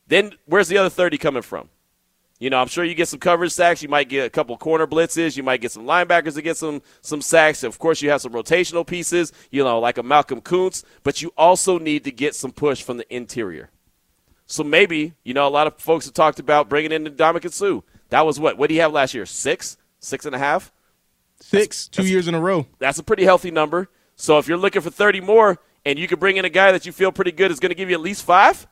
[0.08, 1.70] then where's the other 30 coming from?
[2.40, 3.82] You know, I'm sure you get some coverage sacks.
[3.82, 5.38] You might get a couple corner blitzes.
[5.38, 7.64] You might get some linebackers to get some some sacks.
[7.64, 9.32] Of course, you have some rotational pieces.
[9.52, 12.98] You know, like a Malcolm Koonce, But you also need to get some push from
[12.98, 13.70] the interior.
[14.46, 17.82] So maybe you know a lot of folks have talked about bringing in Ndamukong Suh.
[18.10, 18.58] That was what?
[18.58, 19.26] What did he have last year?
[19.26, 20.74] Six, six and a half,
[21.40, 22.68] six, two years in a row.
[22.80, 23.90] That's a pretty healthy number.
[24.16, 26.86] So if you're looking for 30 more, and you can bring in a guy that
[26.86, 28.68] you feel pretty good is going to give you at least five,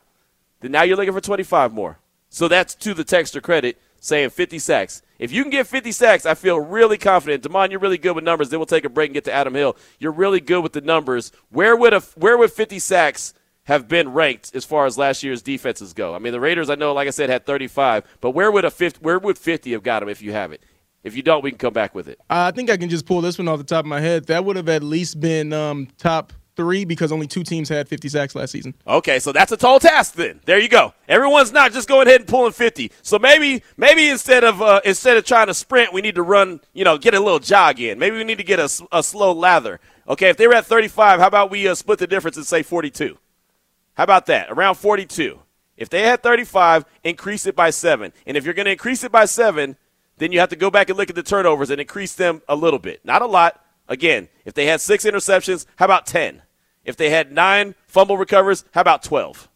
[0.60, 1.97] then now you're looking for 25 more.
[2.32, 5.02] So that's to the texter credit saying 50 sacks.
[5.20, 7.44] If you can get 50 sacks, I feel really confident.
[7.44, 8.50] Damon, you're really good with numbers.
[8.50, 9.76] Then we'll take a break and get to Adam Hill.
[10.00, 11.32] You're really good with the numbers.
[11.50, 13.34] Where would a where would 50 sacks
[13.65, 16.15] have been ranked as far as last year's defenses go?
[16.15, 18.72] I mean, the Raiders, I know, like I said, had 35, but where would a
[18.72, 20.63] 50, where would 50 have got them if you have it?
[21.04, 22.20] If you don't, we can come back with it.
[22.30, 24.28] I think I can just pull this one off the top of my head.
[24.28, 28.10] That would have at least been um, top three because only two teams had 50
[28.10, 28.74] sacks last season.
[28.86, 30.40] Okay, so that's a tall task then.
[30.46, 30.94] There you go.
[31.08, 32.92] Everyone's not just going ahead and pulling 50.
[33.02, 36.62] So maybe maybe instead of uh, instead of trying to sprint, we need to run,
[36.74, 38.00] you know, get a little jog in.
[38.00, 39.80] Maybe we need to get a, a slow lather.
[40.08, 42.64] Okay, if they were at 35, how about we uh, split the difference and say
[42.64, 43.18] 42?
[43.94, 44.50] How about that?
[44.50, 45.40] Around 42.
[45.78, 48.12] If they had 35, increase it by 7.
[48.26, 49.76] And if you're going to increase it by 7,
[50.18, 52.56] then you have to go back and look at the turnovers and increase them a
[52.56, 53.04] little bit.
[53.04, 56.42] Not a lot, Again, if they had six interceptions, how about 10?
[56.84, 59.50] If they had nine fumble recovers, how about 12?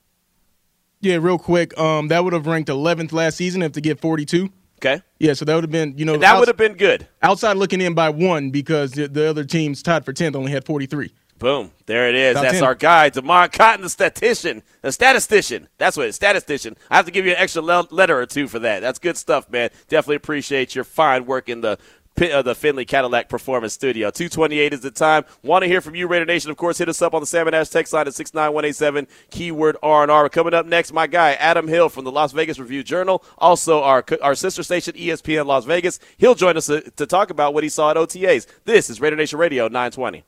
[1.02, 1.78] Yeah, real quick.
[1.78, 4.50] Um, that would have ranked 11th last season if they get 42.
[4.80, 5.02] Okay.
[5.19, 7.08] Yeah, so that would have been, you know, and that would have been good.
[7.21, 10.65] Outside looking in by one because the, the other teams tied for 10th only had
[10.65, 11.12] 43.
[11.38, 11.71] Boom.
[11.86, 12.36] There it is.
[12.36, 12.63] That's 10.
[12.63, 14.63] our guy, Demond Cotton, the statistician.
[14.82, 15.67] The statistician.
[15.78, 16.15] That's what it is.
[16.15, 16.78] Statistician.
[16.89, 18.80] I have to give you an extra le- letter or two for that.
[18.80, 19.69] That's good stuff, man.
[19.89, 21.78] Definitely appreciate your fine work in the
[22.15, 24.10] the Findlay Cadillac Performance Studio.
[24.10, 25.25] 228 is the time.
[25.43, 26.49] Want to hear from you, Raider Nation.
[26.49, 30.30] Of course, hit us up on the Salmon Ash text line at 69187, keyword R&R.
[30.30, 33.23] Coming up next, my guy, Adam Hill from the Las Vegas Review Journal.
[33.38, 35.99] Also, our, our sister station, ESPN Las Vegas.
[36.17, 38.47] He'll join us to, to talk about what he saw at OTAs.
[38.63, 40.23] This is Raider Nation Radio 920.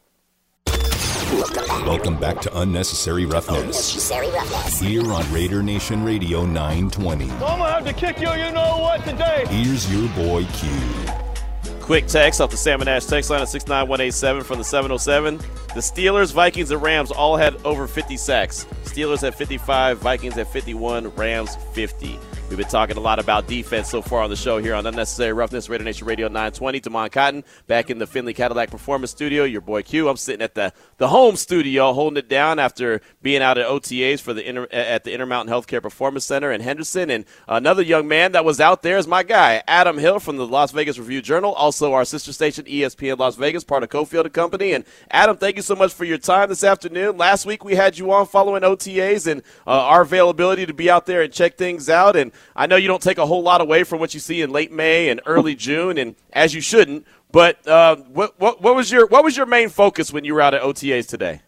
[1.85, 4.09] Welcome back to Unnecessary Roughness.
[4.79, 7.25] Here on Raider Nation Radio 920.
[7.25, 9.45] I'm gonna have to kick you, you know what, today.
[9.47, 10.69] Here's your boy Q.
[11.87, 15.37] Quick text off the Salmon Ash text line at 69187 from the 707.
[15.37, 18.65] The Steelers, Vikings, and Rams all had over 50 sacks.
[18.83, 22.19] Steelers at 55, Vikings at 51, Rams 50.
[22.49, 25.33] We've been talking a lot about defense so far on the show here on Unnecessary
[25.33, 26.79] Roughness, Raider Nation Radio 920.
[26.79, 29.43] Damon Cotton back in the Findlay Cadillac Performance Studio.
[29.43, 30.07] Your boy Q.
[30.07, 34.21] I'm sitting at the, the home studio holding it down after being out at OTAs
[34.21, 37.09] for the inter, at the Intermountain Healthcare Performance Center in Henderson.
[37.09, 40.47] And another young man that was out there is my guy, Adam Hill from the
[40.47, 44.33] Las Vegas Review Journal, also our sister station, ESPN Las Vegas, part of Cofield and
[44.33, 44.71] Company.
[44.71, 47.17] And Adam, thank you so much for your time this afternoon.
[47.17, 51.05] Last week we had you on following OTAs and uh, our availability to be out
[51.05, 52.15] there and check things out.
[52.15, 54.51] And I know you don't take a whole lot away from what you see in
[54.51, 57.05] late May and early June, and as you shouldn't.
[57.31, 60.41] But uh, what, what, what was your what was your main focus when you were
[60.41, 61.41] out at OTAs today?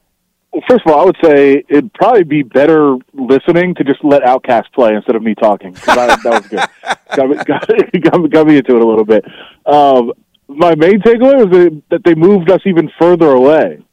[0.51, 4.23] Well, first of all, I would say it'd probably be better listening to just let
[4.23, 5.75] OutKast play instead of me talking.
[5.87, 6.59] I, that was good.
[7.15, 7.67] got, me, got,
[8.11, 9.25] got, me, got me into it a little bit.
[9.65, 10.13] Um,
[10.47, 13.83] my main takeaway was that, that they moved us even further away.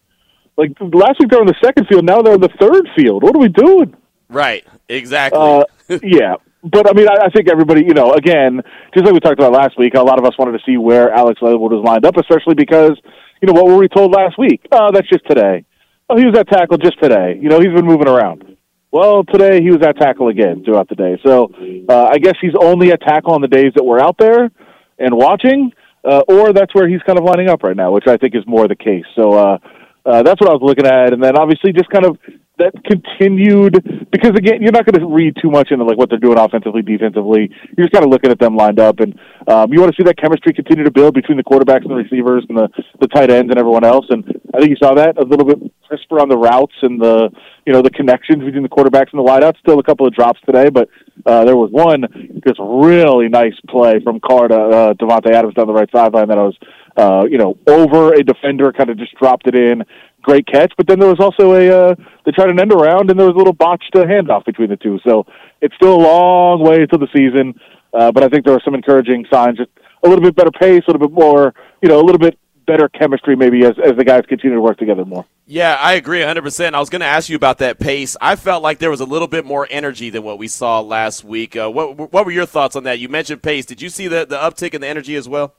[0.56, 2.04] Like last week, they were in the second field.
[2.04, 3.22] Now they're in the third field.
[3.22, 3.94] What are we doing?
[4.30, 5.38] Right, exactly.
[5.38, 5.64] Uh,
[6.02, 6.36] yeah,
[6.70, 8.60] but I mean, I, I think everybody, you know, again,
[8.94, 11.12] just like we talked about last week, a lot of us wanted to see where
[11.12, 12.92] Alex Leatherwood was lined up, especially because,
[13.40, 14.66] you know, what were we told last week?
[14.72, 15.64] Oh, that's just today.
[16.08, 17.38] Oh, he was at tackle just today.
[17.40, 18.56] You know, he's been moving around.
[18.92, 21.18] Well, today he was at tackle again throughout the day.
[21.24, 21.52] So
[21.88, 24.50] uh, I guess he's only at tackle on the days that we're out there
[24.98, 25.72] and watching,
[26.04, 28.44] uh, or that's where he's kind of lining up right now, which I think is
[28.46, 29.04] more the case.
[29.14, 29.58] So uh,
[30.06, 32.16] uh, that's what I was looking at, and then obviously just kind of
[32.58, 36.18] that continued because again you're not going to read too much into like what they're
[36.18, 37.50] doing offensively defensively.
[37.76, 40.04] You're just kind of looking at them lined up and um, you want to see
[40.06, 42.68] that chemistry continue to build between the quarterbacks and the receivers and the
[43.00, 45.58] the tight ends and everyone else and I think you saw that a little bit
[45.86, 47.30] crisper on the routes and the
[47.66, 49.58] you know the connections between the quarterbacks and the wideouts.
[49.58, 50.88] Still a couple of drops today but
[51.26, 52.04] uh, there was one
[52.46, 56.38] just really nice play from Carr to uh, Davante Adams down the right sideline that
[56.38, 56.56] I was
[56.96, 59.84] uh, you know over a defender kind of just dropped it in
[60.22, 60.72] great catch.
[60.76, 63.34] But then there was also a uh, they tried an end around, and there was
[63.34, 64.98] a little botched uh, handoff between the two.
[65.06, 65.26] So
[65.60, 67.58] it's still a long way to the season,
[67.94, 69.58] uh, but I think there are some encouraging signs.
[69.58, 69.70] Just
[70.04, 72.88] a little bit better pace, a little bit more, you know, a little bit better
[72.88, 75.24] chemistry maybe as, as the guys continue to work together more.
[75.46, 76.74] Yeah, I agree 100%.
[76.74, 78.16] I was going to ask you about that pace.
[78.20, 81.22] I felt like there was a little bit more energy than what we saw last
[81.22, 81.56] week.
[81.56, 82.98] Uh, what, what were your thoughts on that?
[82.98, 83.64] You mentioned pace.
[83.66, 85.54] Did you see the, the uptick in the energy as well?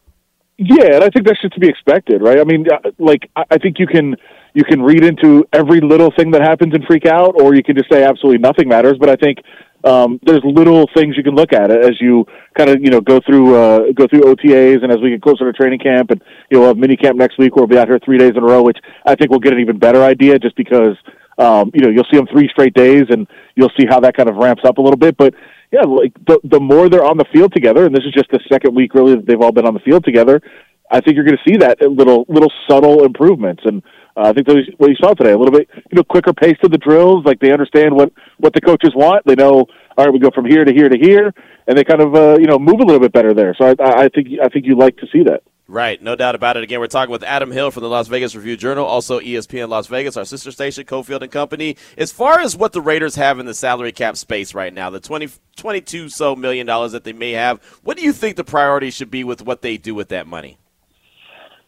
[0.58, 2.40] Yeah, and I think that's just to be expected, right?
[2.40, 4.16] I mean, uh, like, I think you can
[4.56, 7.76] you can read into every little thing that happens and freak out, or you can
[7.76, 8.98] just say absolutely nothing matters.
[9.00, 9.38] But I think
[9.84, 12.26] um, there's little things you can look at as you
[12.58, 15.46] kind of you know go through uh, go through OTAs and as we get closer
[15.46, 17.56] to training camp and you know we'll have mini camp next week.
[17.56, 19.60] We'll be out here three days in a row, which I think we'll get an
[19.60, 20.98] even better idea just because
[21.38, 24.28] um, you know you'll see them three straight days and you'll see how that kind
[24.28, 25.18] of ramps up a little bit.
[25.18, 25.36] But
[25.72, 28.40] yeah, like the the more they're on the field together, and this is just the
[28.52, 30.42] second week really that they've all been on the field together.
[30.90, 33.84] I think you're going to see that little little subtle improvements, and
[34.16, 35.34] uh, I think that was what you saw today.
[35.34, 37.26] A little bit, you know, quicker pace to the drills.
[37.26, 39.26] Like they understand what what the coaches want.
[39.26, 39.66] They know,
[39.98, 41.34] all right, we go from here to here to here,
[41.68, 43.54] and they kind of uh, you know move a little bit better there.
[43.60, 45.44] So I, I think I think you like to see that.
[45.70, 46.64] Right, no doubt about it.
[46.64, 49.88] Again, we're talking with Adam Hill from the Las Vegas Review Journal, also ESPN Las
[49.88, 51.76] Vegas, our sister station, Cofield and Company.
[51.98, 55.02] As far as what the Raiders have in the salary cap space right now, the
[55.02, 55.28] 20,
[55.58, 59.12] 22 so million dollars that they may have, what do you think the priority should
[59.12, 60.58] be with what they do with that money?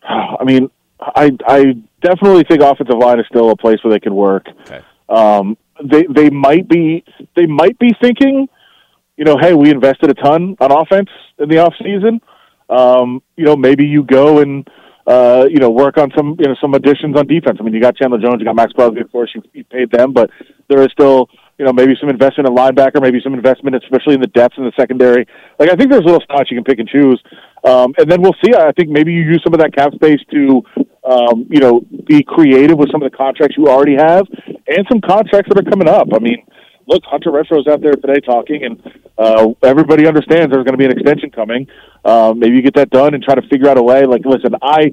[0.03, 4.13] I mean, I I definitely think offensive line is still a place where they could
[4.13, 4.47] work.
[4.62, 4.81] Okay.
[5.09, 7.03] Um, they they might be
[7.35, 8.47] they might be thinking,
[9.17, 12.21] you know, hey, we invested a ton on offense in the off season.
[12.69, 14.67] Um, you know, maybe you go and
[15.08, 17.58] uh, you know work on some you know some additions on defense.
[17.60, 19.91] I mean, you got Chandler Jones, you got Maxx Crosby, of course, you, you paid
[19.91, 20.29] them, but
[20.67, 24.21] there is still you know maybe some investment in linebacker, maybe some investment, especially in
[24.21, 25.25] the depth in the secondary.
[25.58, 27.21] Like I think there's little spots you can pick and choose.
[27.63, 28.53] Um, and then we'll see.
[28.53, 30.62] I think maybe you use some of that cap space to,
[31.03, 34.25] um, you know, be creative with some of the contracts you already have
[34.67, 36.08] and some contracts that are coming up.
[36.13, 36.45] I mean,
[36.89, 40.86] look, Hunter Renfrow's out there today talking, and uh, everybody understands there's going to be
[40.86, 41.67] an extension coming.
[42.04, 44.06] Um, maybe you get that done and try to figure out a way.
[44.06, 44.91] Like, listen, I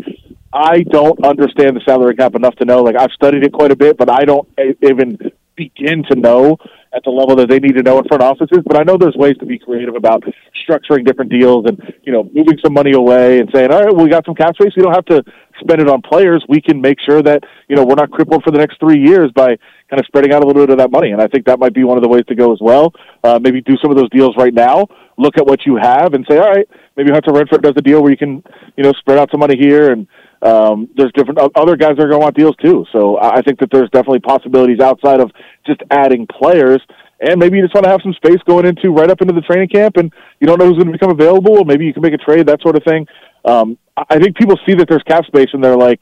[0.53, 2.83] I don't understand the salary cap enough to know.
[2.83, 4.49] Like, I've studied it quite a bit, but I don't
[4.83, 5.19] even
[5.57, 6.59] begin to know
[6.95, 8.59] at the level that they need to know in front offices.
[8.65, 10.23] But I know there's ways to be creative about
[10.67, 14.05] structuring different deals and you know moving some money away and saying, all right, well,
[14.05, 14.73] we got some cap space.
[14.77, 15.25] We don't have to
[15.61, 16.45] spend it on players.
[16.49, 19.31] We can make sure that you know we're not crippled for the next three years
[19.35, 21.13] by kind of spreading out a little bit of that money.
[21.13, 22.93] And I think that might be one of the ways to go as well.
[23.23, 24.87] Uh, maybe do some of those deals right now.
[25.19, 28.03] Look at what you have and say, all right, maybe Hunter Renfrow does a deal
[28.03, 28.43] where you can
[28.77, 30.07] you know spread out some money here and
[30.43, 32.85] um, there's different other guys that are going to want deals too.
[32.93, 35.31] So I think that there's definitely possibilities outside of
[35.67, 36.81] just adding players.
[37.21, 39.41] And maybe you just want to have some space going into right up into the
[39.41, 41.65] training camp, and you don't know who's going to become available.
[41.65, 43.07] Maybe you can make a trade, that sort of thing.
[43.47, 46.01] Um, I think people see that there's cap space, and they're like,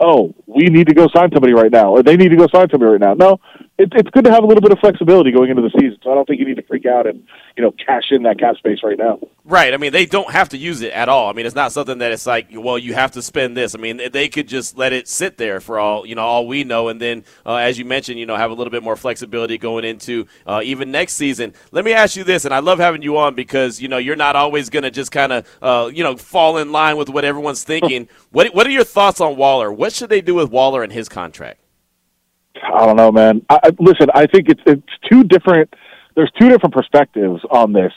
[0.00, 2.68] "Oh, we need to go sign somebody right now," or "They need to go sign
[2.70, 3.40] somebody right now." No,
[3.78, 5.98] it, it's good to have a little bit of flexibility going into the season.
[6.02, 8.38] So I don't think you need to freak out and you know cash in that
[8.38, 9.18] cap space right now.
[9.44, 9.74] Right.
[9.74, 11.28] I mean, they don't have to use it at all.
[11.28, 13.74] I mean, it's not something that it's like, well, you have to spend this.
[13.74, 16.64] I mean, they could just let it sit there for all you know, all we
[16.64, 19.58] know, and then, uh, as you mentioned, you know, have a little bit more flexibility
[19.58, 21.52] going into uh, even next season.
[21.70, 24.16] Let me ask you this, and I love having you on because you know you're
[24.16, 27.24] not always going to just kind of uh, you know fall in line with what
[27.24, 28.08] everyone's thinking.
[28.30, 29.72] what What are your thoughts on Waller?
[29.72, 31.60] What should they do with Waller and his contract?
[32.62, 33.42] I don't know, man.
[33.48, 35.72] I, I, listen, I think it's it's two different.
[36.14, 37.92] There's two different perspectives on this.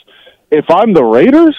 [0.52, 1.56] If I'm the Raiders,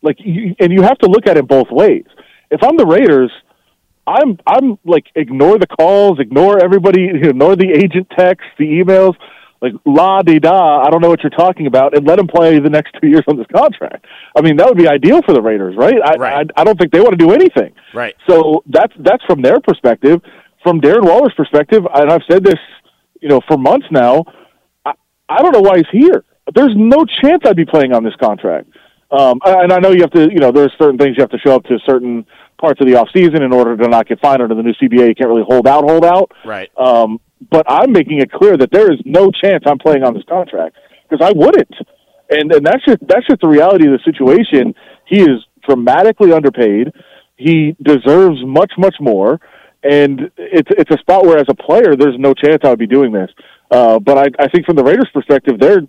[0.00, 2.06] like, you, and you have to look at it both ways.
[2.50, 3.30] If I'm the Raiders,
[4.06, 9.14] I'm I'm like ignore the calls, ignore everybody, ignore the agent texts, the emails,
[9.60, 10.82] like la di da.
[10.82, 13.22] I don't know what you're talking about, and let him play the next two years
[13.28, 14.06] on this contract.
[14.36, 15.94] I mean, that would be ideal for the Raiders, right?
[16.04, 16.50] I right.
[16.56, 17.74] I, I don't think they want to do anything.
[17.94, 18.16] Right.
[18.28, 20.20] So that's that's from their perspective
[20.62, 22.58] from Darren Waller's perspective, and I've said this,
[23.20, 24.24] you know, for months now,
[24.84, 24.92] I,
[25.28, 26.24] I don't know why he's here.
[26.54, 28.68] There's no chance I'd be playing on this contract.
[29.10, 31.38] Um, and I know you have to, you know, there's certain things you have to
[31.38, 32.24] show up to certain
[32.58, 35.08] parts of the off season in order to not get fined under the new CBA.
[35.08, 36.32] You can't really hold out, hold out.
[36.44, 36.70] Right.
[36.78, 37.20] Um,
[37.50, 40.76] but I'm making it clear that there is no chance I'm playing on this contract
[41.08, 41.74] because I wouldn't.
[42.30, 44.74] And and that's just that's just the reality of the situation.
[45.06, 46.92] He is dramatically underpaid.
[47.36, 49.40] He deserves much much more
[49.82, 52.86] and it's it's a spot where, as a player, there's no chance I would be
[52.86, 53.30] doing this.
[53.70, 55.82] Uh, but I, I think from the Raiders' perspective, they're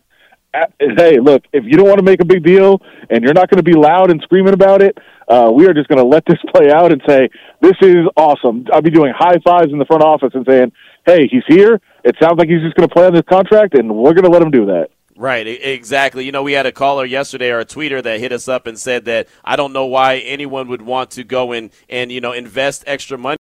[0.80, 3.58] hey, look, if you don't want to make a big deal and you're not going
[3.58, 6.38] to be loud and screaming about it, uh, we are just going to let this
[6.54, 7.30] play out and say,
[7.62, 8.66] this is awesome.
[8.72, 10.72] I'll be doing high fives in the front office and saying,
[11.06, 11.82] hey, he's here.
[12.04, 14.30] It sounds like he's just going to play on this contract, and we're going to
[14.30, 14.90] let him do that.
[15.16, 16.26] Right, exactly.
[16.26, 18.78] You know, we had a caller yesterday or a tweeter that hit us up and
[18.80, 22.32] said that I don't know why anyone would want to go and, and you know,
[22.32, 23.38] invest extra money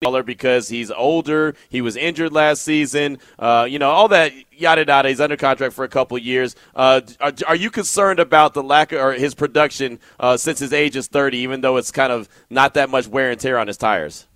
[0.00, 1.54] because he's older.
[1.68, 3.18] He was injured last season.
[3.38, 5.10] Uh, you know, all that yada yada.
[5.10, 6.56] He's under contract for a couple years.
[6.74, 10.72] Uh, are, are, you concerned about the lack of or his production uh, since his
[10.72, 13.66] age is 30, even though it's kind of not that much wear and tear on
[13.66, 14.26] his tires?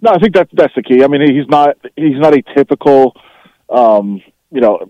[0.00, 1.04] No, I think that's that's the key.
[1.04, 3.14] I mean, he's not he's not a typical,
[3.68, 4.88] um, you know,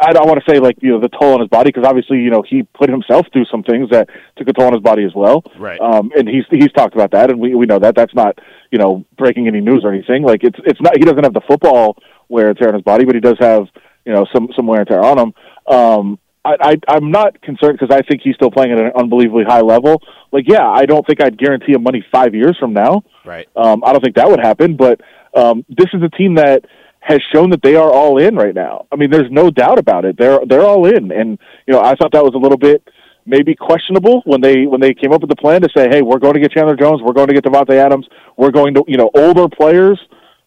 [0.00, 2.18] I don't want to say like you know the toll on his body because obviously
[2.18, 5.04] you know he put himself through some things that took a toll on his body
[5.04, 5.44] as well.
[5.58, 5.80] Right.
[5.80, 8.38] Um, and he's he's talked about that, and we we know that that's not
[8.70, 10.22] you know breaking any news or anything.
[10.22, 11.96] Like it's it's not he doesn't have the football
[12.28, 13.66] wear and tear on his body, but he does have
[14.04, 15.34] you know some some wear and tear on him.
[15.66, 19.44] Um, I, I I'm not concerned because I think he's still playing at an unbelievably
[19.44, 20.02] high level.
[20.32, 23.02] Like yeah, I don't think I'd guarantee him money five years from now.
[23.24, 23.48] Right.
[23.56, 25.00] Um, I don't think that would happen, but
[25.34, 26.64] um, this is a team that
[27.06, 28.86] has shown that they are all in right now.
[28.90, 30.16] I mean, there's no doubt about it.
[30.18, 32.82] They're they're all in, and you know, I thought that was a little bit
[33.24, 36.18] maybe questionable when they when they came up with the plan to say, hey, we're
[36.18, 38.96] going to get Chandler Jones, we're going to get Davante Adams, we're going to you
[38.96, 40.00] know older players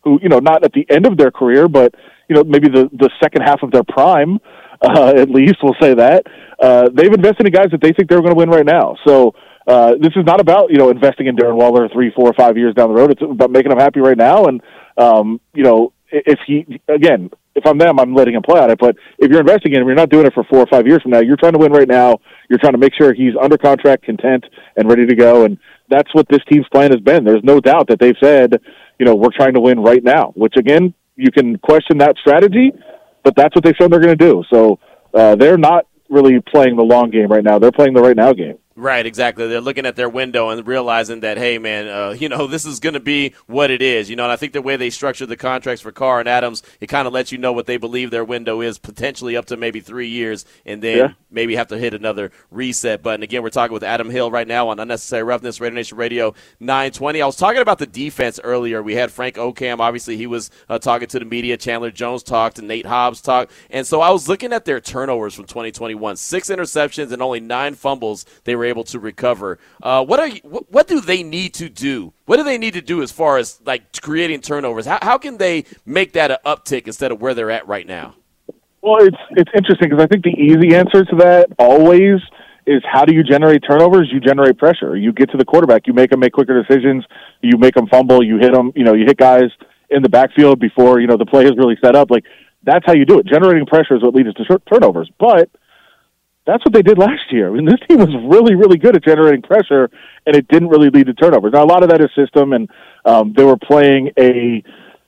[0.03, 1.95] who you know not at the end of their career, but
[2.27, 4.39] you know maybe the the second half of their prime.
[4.81, 6.25] Uh, at least we'll say that
[6.61, 8.95] uh, they've invested in guys that they think they're going to win right now.
[9.05, 9.33] So
[9.67, 12.73] uh, this is not about you know investing in Darren Waller three, four, five years
[12.75, 13.11] down the road.
[13.11, 14.45] It's about making them happy right now.
[14.45, 14.61] And
[14.97, 18.79] um, you know if he again, if I'm them, I'm letting him play on it.
[18.79, 21.01] But if you're investing in him, you're not doing it for four or five years
[21.01, 21.19] from now.
[21.19, 22.19] You're trying to win right now.
[22.49, 24.45] You're trying to make sure he's under contract, content,
[24.75, 25.45] and ready to go.
[25.45, 25.57] And
[25.89, 27.23] that's what this team's plan has been.
[27.23, 28.61] There's no doubt that they've said,
[28.99, 30.31] you know, we're trying to win right now.
[30.35, 32.71] Which again, you can question that strategy,
[33.23, 34.43] but that's what they've said they're going to do.
[34.51, 34.79] So
[35.13, 37.59] uh, they're not really playing the long game right now.
[37.59, 38.57] They're playing the right now game.
[38.79, 39.45] Right, exactly.
[39.49, 42.79] They're looking at their window and realizing that, hey, man, uh, you know, this is
[42.79, 44.09] going to be what it is.
[44.09, 46.63] You know, and I think the way they structured the contracts for Carr and Adams,
[46.79, 49.57] it kind of lets you know what they believe their window is, potentially up to
[49.57, 51.11] maybe three years, and then yeah.
[51.29, 53.21] maybe have to hit another reset button.
[53.21, 57.21] Again, we're talking with Adam Hill right now on Unnecessary Roughness, Raider Nation Radio 920.
[57.21, 58.81] I was talking about the defense earlier.
[58.81, 59.79] We had Frank Okam.
[59.79, 61.57] Obviously, he was uh, talking to the media.
[61.57, 63.51] Chandler Jones talked, and Nate Hobbs talked.
[63.69, 67.75] And so I was looking at their turnovers from 2021 six interceptions and only nine
[67.75, 69.59] fumbles they were able to recover.
[69.83, 72.13] Uh, what are you, what, what, do they need to do?
[72.25, 74.85] What do they need to do as far as like creating turnovers?
[74.85, 78.15] How, how can they make that an uptick instead of where they're at right now?
[78.81, 82.21] Well, it's it's interesting because I think the easy answer to that always
[82.65, 84.09] is how do you generate turnovers?
[84.11, 84.95] You generate pressure.
[84.95, 85.87] You get to the quarterback.
[85.87, 87.03] You make them make quicker decisions.
[87.41, 88.23] You make them fumble.
[88.23, 88.71] You hit them.
[88.75, 89.49] You know, you hit guys
[89.89, 92.09] in the backfield before you know the play is really set up.
[92.09, 92.23] Like
[92.63, 93.25] that's how you do it.
[93.25, 95.09] Generating pressure is what leads to turnovers.
[95.19, 95.49] But
[96.49, 97.49] that's what they did last year.
[97.49, 99.89] I mean, this team was really, really good at generating pressure,
[100.25, 101.53] and it didn't really lead to turnovers.
[101.53, 102.69] Now, a lot of that is system, and
[103.05, 104.63] um, they were playing a,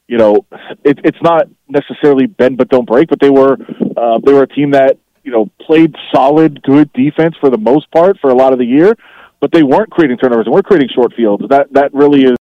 [0.07, 0.45] you know,
[0.83, 3.57] it, it's not necessarily bend but don't break, but they were
[3.97, 7.89] uh, they were a team that you know played solid, good defense for the most
[7.91, 8.95] part for a lot of the year,
[9.39, 11.43] but they weren't creating turnovers and weren't creating short fields.
[11.49, 12.37] That that really is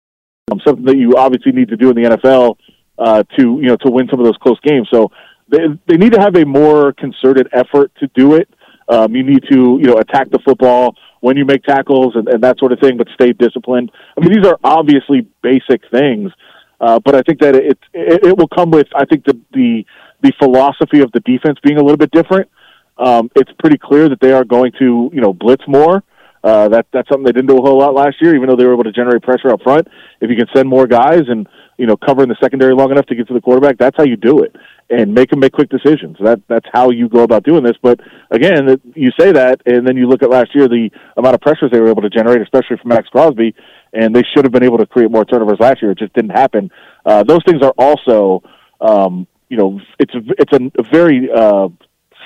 [0.51, 2.55] um, something that you obviously need to do in the NFL
[2.97, 4.87] uh, to you know to win some of those close games.
[4.93, 5.11] So
[5.49, 8.49] they they need to have a more concerted effort to do it.
[8.87, 12.43] Um, you need to, you know, attack the football when you make tackles and, and
[12.43, 13.91] that sort of thing, but stay disciplined.
[14.15, 16.31] I mean, these are obviously basic things,
[16.79, 19.85] uh, but I think that it, it it will come with, I think the the
[20.21, 22.49] the philosophy of the defense being a little bit different.
[22.97, 26.03] Um, it's pretty clear that they are going to, you know, blitz more.
[26.43, 28.65] Uh, that that's something they didn't do a whole lot last year, even though they
[28.65, 29.87] were able to generate pressure up front.
[30.21, 31.47] If you can send more guys and
[31.77, 34.03] you know cover in the secondary long enough to get to the quarterback, that's how
[34.03, 34.55] you do it
[34.89, 36.17] and make them make quick decisions.
[36.23, 37.75] That that's how you go about doing this.
[37.81, 37.99] But
[38.31, 41.71] again, you say that, and then you look at last year, the amount of pressures
[41.71, 43.55] they were able to generate, especially from Maxx Crosby,
[43.93, 45.91] and they should have been able to create more turnovers last year.
[45.91, 46.69] It just didn't happen.
[47.05, 48.43] Uh, those things are also,
[48.79, 51.69] um, you know, it's it's a, a very uh,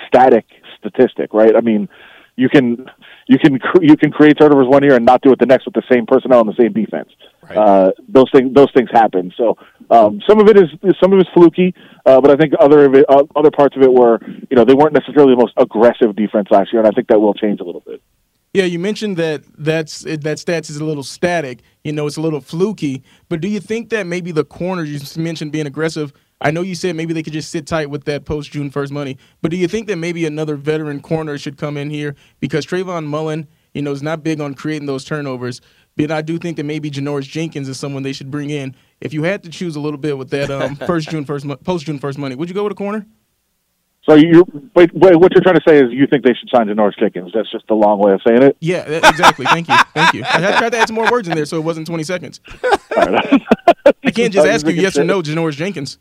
[0.08, 0.46] static
[0.78, 1.56] statistic, right?
[1.56, 1.88] I mean,
[2.36, 2.86] you can
[3.28, 5.76] you can you can create turnovers one year and not do it the next with
[5.76, 7.10] the same personnel and the same defense.
[7.50, 7.58] Right.
[7.58, 9.34] Uh, those things those things happen.
[9.36, 9.58] So
[9.90, 10.70] um, some of it is
[11.02, 11.74] some of it's fluky,
[12.06, 14.20] uh, but I think other of it, uh, other parts of it were
[14.50, 17.20] you know they weren't necessarily the most aggressive defense last year, and I think that
[17.20, 18.02] will change a little bit.
[18.54, 21.60] Yeah, you mentioned that that's that stats is a little static.
[21.84, 23.04] You know, it's a little fluky.
[23.30, 26.14] But do you think that maybe the corners you mentioned being aggressive?
[26.42, 28.92] I know you said maybe they could just sit tight with that post June first
[28.92, 32.66] money, but do you think that maybe another veteran corner should come in here because
[32.66, 35.60] Trayvon Mullen, you know, is not big on creating those turnovers?
[36.00, 38.74] But I do think that maybe Janoris Jenkins is someone they should bring in.
[39.02, 41.86] If you had to choose a little bit with that um, first June first post
[41.86, 43.06] June first money, would you go with a corner?
[44.04, 44.46] So you
[44.76, 47.32] wait, wait, what you're trying to say is you think they should sign Janoris Jenkins?
[47.34, 48.56] That's just a long way of saying it.
[48.62, 49.46] Yeah, exactly.
[49.46, 50.24] Thank you, thank you.
[50.26, 52.40] I tried to add some more words in there so it wasn't 20 seconds.
[52.96, 56.00] I can't just ask you yes or no, Janoris Jenkins.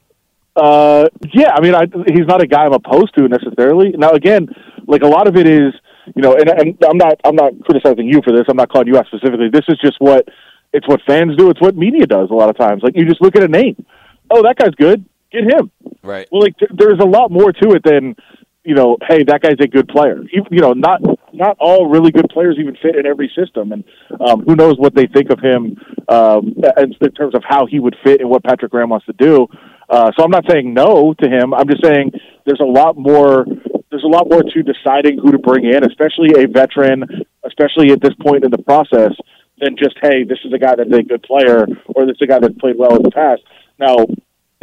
[0.55, 3.91] Uh, yeah, I mean, I, he's not a guy I'm opposed to necessarily.
[3.91, 4.49] Now, again,
[4.87, 5.75] like a lot of it is,
[6.15, 8.45] you know, and, and I'm not, I'm not criticizing you for this.
[8.49, 9.49] I'm not calling you out specifically.
[9.53, 10.29] This is just what
[10.73, 11.51] it's what fans do.
[11.51, 12.83] It's what media does a lot of times.
[12.83, 13.85] Like you just look at a name.
[14.31, 15.05] Oh, that guy's good.
[15.33, 15.71] Get him.
[16.03, 16.29] Right.
[16.31, 18.17] Well, like th- there's a lot more to it than
[18.65, 18.97] you know.
[19.07, 20.23] Hey, that guy's a good player.
[20.33, 21.01] You, you know, not
[21.33, 23.85] not all really good players even fit in every system, and
[24.21, 25.77] um, who knows what they think of him
[26.09, 29.15] um, in, in terms of how he would fit and what Patrick Graham wants to
[29.15, 29.47] do.
[29.89, 31.55] Uh, so I'm not saying no to him.
[31.55, 32.13] I'm just saying
[32.45, 33.47] there's a lot more.
[33.91, 37.05] There's a lot more to deciding who to bring in, especially a veteran,
[37.45, 39.13] especially at this point in the process,
[39.61, 42.27] than just hey, this is a guy that's a good player or this is a
[42.27, 43.43] guy that's played well in the past.
[43.79, 43.97] Now,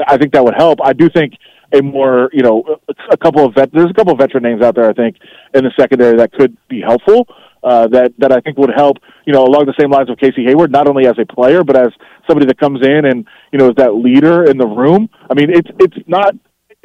[0.08, 0.80] I think that would help.
[0.84, 1.34] I do think
[1.74, 2.80] a more, you know,
[3.12, 3.72] a couple of vet.
[3.72, 4.90] There's a couple of veteran names out there.
[4.90, 5.18] I think
[5.54, 7.28] in the secondary that could be helpful.
[7.64, 8.98] Uh, that that I think would help.
[9.26, 11.76] You know, along the same lines of Casey Hayward, not only as a player but
[11.76, 11.92] as
[12.28, 15.10] somebody that comes in and you know is that leader in the room.
[15.30, 16.36] I mean, it's it's not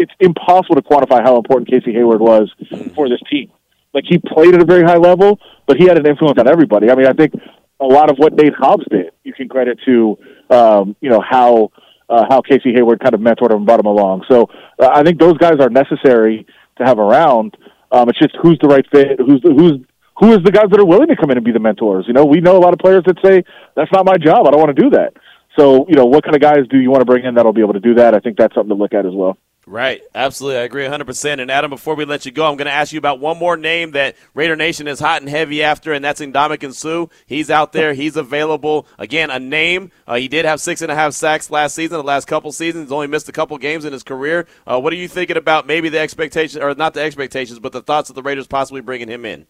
[0.01, 2.51] it's impossible to quantify how important Casey Hayward was
[2.95, 3.53] for this team.
[3.93, 6.91] Like he played at a very high level, but he had an influence on everybody.
[6.91, 7.35] I mean, I think
[7.81, 11.71] a lot of what Nate Hobbs did, you can credit to um, you know how
[12.09, 14.25] uh, how Casey Hayward kind of mentored him and brought him along.
[14.29, 14.49] So
[14.79, 16.47] uh, I think those guys are necessary
[16.79, 17.57] to have around.
[17.93, 19.81] Um, it's just who's the right fit, who's the, who's
[20.19, 22.05] who is the guys that are willing to come in and be the mentors.
[22.07, 23.43] You know, we know a lot of players that say
[23.75, 24.47] that's not my job.
[24.47, 25.15] I don't want to do that.
[25.59, 27.63] So you know, what kind of guys do you want to bring in that'll be
[27.63, 28.15] able to do that?
[28.15, 29.37] I think that's something to look at as well.
[29.67, 31.41] Right, absolutely, I agree 100%.
[31.41, 33.57] And Adam, before we let you go, I'm going to ask you about one more
[33.57, 37.07] name that Raider Nation is hot and heavy after, and that's Ndamukong Suh.
[37.27, 38.87] He's out there, he's available.
[38.99, 39.93] Again, a name.
[40.09, 41.99] Uh, he did have six and a half sacks last season.
[41.99, 44.47] The last couple seasons, only missed a couple games in his career.
[44.67, 47.83] Uh, what are you thinking about maybe the expectations, or not the expectations, but the
[47.83, 49.47] thoughts of the Raiders possibly bringing him in?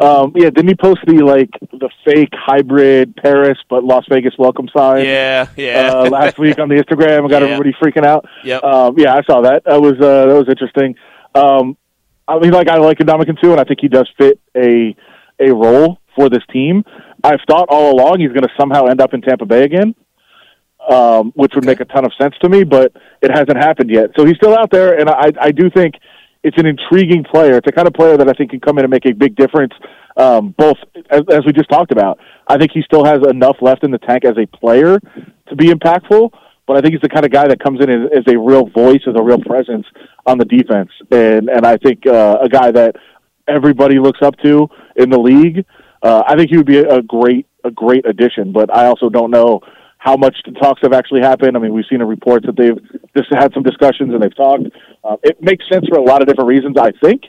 [0.00, 4.68] Um, yeah, didn't he post the like the fake hybrid Paris but Las Vegas welcome
[4.76, 5.04] sign?
[5.04, 5.92] Yeah, yeah.
[5.94, 7.48] Uh, last week on the Instagram, and got Yeah.
[7.48, 8.24] everybody freaking out.
[8.44, 9.64] Yeah, Um, yeah, I saw that.
[9.64, 10.94] That was uh, that was interesting.
[11.34, 11.76] Um,
[12.26, 14.94] I mean, like I like Ndamukong too, and I think he does fit a
[15.40, 16.84] a role for this team.
[17.24, 19.94] I've thought all along he's going to somehow end up in Tampa Bay again,
[20.88, 22.92] um, which would make a ton of sense to me, but
[23.22, 24.10] it hasn't happened yet.
[24.16, 25.94] So he's still out there, and I, I do think
[26.42, 27.56] it's an intriguing player.
[27.56, 29.36] It's a kind of player that I think can come in and make a big
[29.36, 29.72] difference.
[30.16, 30.76] Um, both
[31.10, 33.98] as, as we just talked about, I think he still has enough left in the
[33.98, 36.30] tank as a player to be impactful.
[36.66, 38.68] But I think he's the kind of guy that comes in as, as a real
[38.68, 39.86] voice, as a real presence
[40.26, 42.96] on the defense, and and I think uh, a guy that
[43.48, 45.64] everybody looks up to in the league.
[46.02, 48.52] Uh, I think he would be a great a great addition.
[48.52, 49.60] But I also don't know
[49.98, 51.56] how much the talks have actually happened.
[51.56, 52.78] I mean, we've seen in reports that they've
[53.16, 54.64] just had some discussions and they've talked.
[55.04, 57.24] Uh, it makes sense for a lot of different reasons, I think.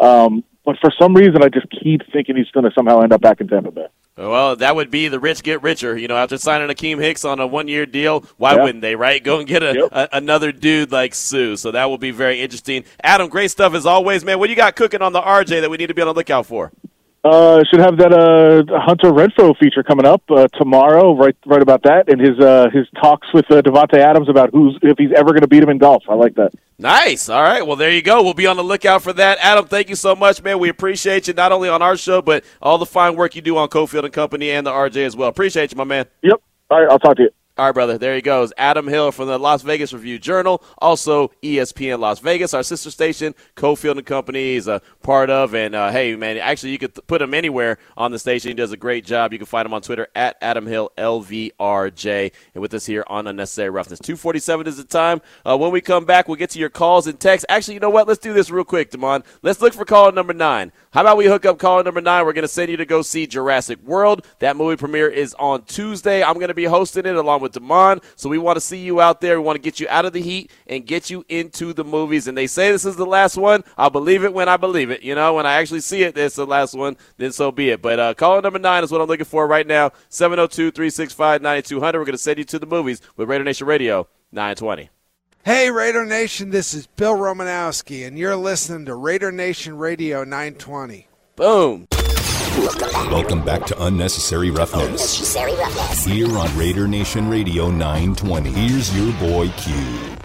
[0.00, 3.20] Um, but for some reason, I just keep thinking he's going to somehow end up
[3.22, 3.86] back in Tampa Bay.
[4.16, 5.96] Well, that would be the rich get richer.
[5.96, 8.64] You know, after signing Akiem Hicks on a one-year deal, why Yeah.
[8.64, 9.22] wouldn't they, right?
[9.22, 9.88] Go and get a, Yep.
[9.92, 11.54] a another dude like Suh.
[11.54, 12.82] So that will be very interesting.
[13.02, 14.40] Adam, great stuff as always, man.
[14.40, 16.14] What do you got cooking on the RJ that we need to be on the
[16.14, 16.72] lookout for?
[17.24, 21.16] Uh, should have that uh, Hunter Renfrow feature coming up uh, tomorrow.
[21.16, 24.78] Right, right about that, and his uh, his talks with uh, Davante Adams about who's
[24.82, 26.04] if he's ever going to beat him in golf.
[26.08, 26.52] I like that.
[26.78, 27.28] Nice.
[27.28, 27.66] All right.
[27.66, 28.22] Well, there you go.
[28.22, 29.38] We'll be on the lookout for that.
[29.40, 30.60] Adam, thank you so much, man.
[30.60, 33.56] We appreciate you not only on our show, but all the fine work you do
[33.56, 35.28] on Cofield and Company and the RJ as well.
[35.28, 36.06] Appreciate you, my man.
[36.22, 36.40] Yep.
[36.70, 37.30] All right, I'll talk to you.
[37.58, 37.98] All right, brother.
[37.98, 38.52] There he goes.
[38.56, 43.34] Adam Hill from the Las Vegas Review Journal, also ESPN Las Vegas, our sister station.
[43.56, 45.56] Cofield and Company is a part of.
[45.56, 48.50] And uh, hey, man, actually, you could th- put him anywhere on the station.
[48.50, 49.32] He does a great job.
[49.32, 52.32] You can find him on Twitter at Adam Hill LVRJ.
[52.54, 55.20] And with us here on Unnecessary Roughness, two forty-seven is the time.
[55.44, 57.44] Uh, when we come back, we'll get to your calls and texts.
[57.48, 58.06] Actually, you know what?
[58.06, 59.24] Let's do this real quick, Damon.
[59.42, 60.70] Let's look for call number nine.
[60.92, 62.24] How about we hook up call number nine?
[62.24, 64.24] We're going to send you to go see Jurassic World.
[64.38, 66.22] That movie premiere is on Tuesday.
[66.22, 68.00] I'm going to be hosting it along with Damon.
[68.16, 69.40] So we want to see you out there.
[69.40, 72.26] We want to get you out of the heat and get you into the movies.
[72.26, 73.64] And they say this is the last one.
[73.76, 75.02] I'll believe it when I believe it.
[75.02, 77.82] You know, when I actually see it, this the last one, then so be it.
[77.82, 81.98] But uh, caller number nine is what I'm looking for right now 702 365 9200.
[81.98, 84.90] We're going to send you to the movies with Raider Nation Radio 920.
[85.44, 91.08] Hey, Raider Nation, this is Bill Romanowski, and you're listening to Raider Nation Radio 920.
[91.36, 91.88] Boom.
[92.58, 94.84] Welcome back to Unnecessary Roughness.
[94.84, 96.04] Unnecessary roughness.
[96.04, 98.50] Here on Raider Nation Radio 920.
[98.50, 100.17] Here's your boy Q.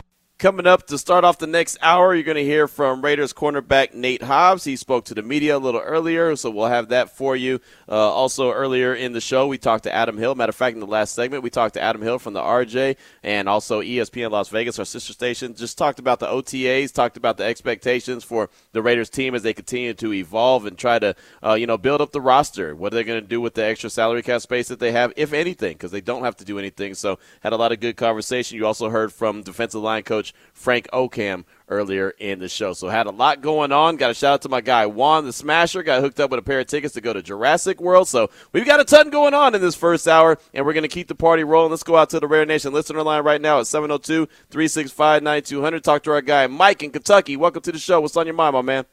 [0.43, 3.93] Coming up to start off the next hour, you're going to hear from Raiders cornerback
[3.93, 4.65] Nate Hobbs.
[4.65, 7.61] He spoke to the media a little earlier, so we'll have that for you.
[7.87, 10.35] Uh, also, earlier in the show, we talked to Adam Hill.
[10.35, 12.97] Matter of fact, in the last segment, we talked to Adam Hill from the RJ
[13.23, 15.55] and also ESPN Las Vegas, our sister station.
[15.55, 19.53] Just talked about the OTAs, talked about the expectations for the Raiders team as they
[19.53, 22.75] continue to evolve and try to, uh, you know, build up the roster.
[22.75, 25.13] What are they going to do with the extra salary cap space that they have,
[25.15, 26.95] if anything, because they don't have to do anything.
[26.95, 28.57] So, had a lot of good conversation.
[28.57, 32.73] You also heard from defensive line coach Frank Okam earlier in the show.
[32.73, 33.97] So had a lot going on.
[33.97, 35.83] Got a shout out to my guy Juan the Smasher.
[35.83, 38.07] Got hooked up with a pair of tickets to go to Jurassic World.
[38.07, 40.87] So we've got a ton going on in this first hour, and we're going to
[40.87, 41.71] keep the party rolling.
[41.71, 45.83] Let's go out to the Raider Nation listener line right now at 702 365 9200.
[45.83, 47.35] Talk to our guy Mike in Kentucky.
[47.37, 48.01] Welcome to the show.
[48.01, 48.85] What's on your mind, my man?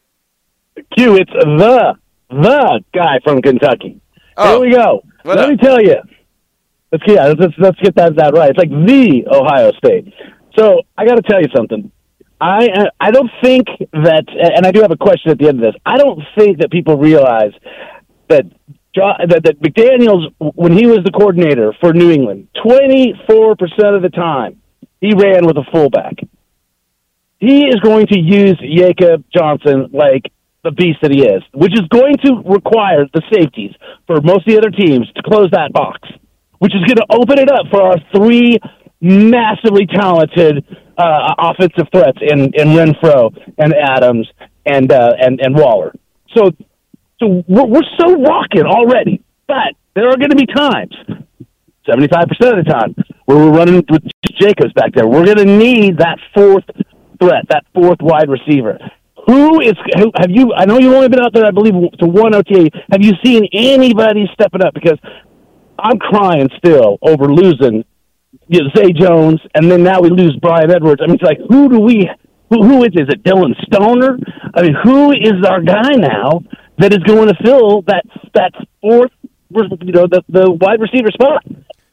[0.96, 1.94] Q, it's the
[2.30, 4.00] the guy from Kentucky.
[4.36, 5.02] Oh, Here we go.
[5.24, 5.50] Let up?
[5.50, 5.96] me tell you.
[6.92, 8.50] Let's yeah, let's let's get that that right.
[8.50, 10.12] It's like the Ohio State.
[10.58, 11.90] So I got to tell you something.
[12.40, 15.62] I uh, I don't think that, and I do have a question at the end
[15.62, 15.80] of this.
[15.84, 17.52] I don't think that people realize
[18.28, 18.44] that
[18.94, 24.02] that, that McDaniels when he was the coordinator for New England, twenty four percent of
[24.02, 24.60] the time
[25.00, 26.14] he ran with a fullback.
[27.38, 30.30] He is going to use Jakob Johnson like
[30.62, 33.72] the beast that he is, which is going to require the safeties
[34.06, 36.08] for most of the other teams to close that box,
[36.58, 38.58] which is going to open it up for our three
[39.00, 40.64] massively talented
[40.98, 44.28] uh, offensive threats in, in Renfrow and Adams
[44.66, 45.94] and uh, and and Waller.
[46.36, 46.50] So
[47.18, 50.94] so we're, we're so rocking already, but there are going to be times,
[51.86, 52.94] seventy-five percent of the time,
[53.24, 54.02] where we're running with
[54.38, 55.06] Jacobs back there.
[55.06, 56.64] We're going to need that fourth
[57.20, 58.78] threat, that fourth wide receiver.
[59.26, 59.74] Who is?
[59.96, 60.52] Who, have you?
[60.54, 62.70] I know you've only been out there, I believe, to one OTA.
[62.90, 64.74] Have you seen anybody stepping up?
[64.74, 64.98] Because
[65.78, 67.84] I'm crying still over losing
[68.48, 71.00] you know, Zay Jones, and then now we lose Bryan Edwards.
[71.02, 72.08] I mean, it's like who do we?
[72.50, 72.90] Who, who is?
[72.94, 74.18] Is it Dillon Stoner?
[74.54, 76.42] I mean, who is our guy now
[76.78, 78.04] that is going to fill that
[78.34, 79.12] that fourth,
[79.50, 81.44] you know, the the wide receiver spot?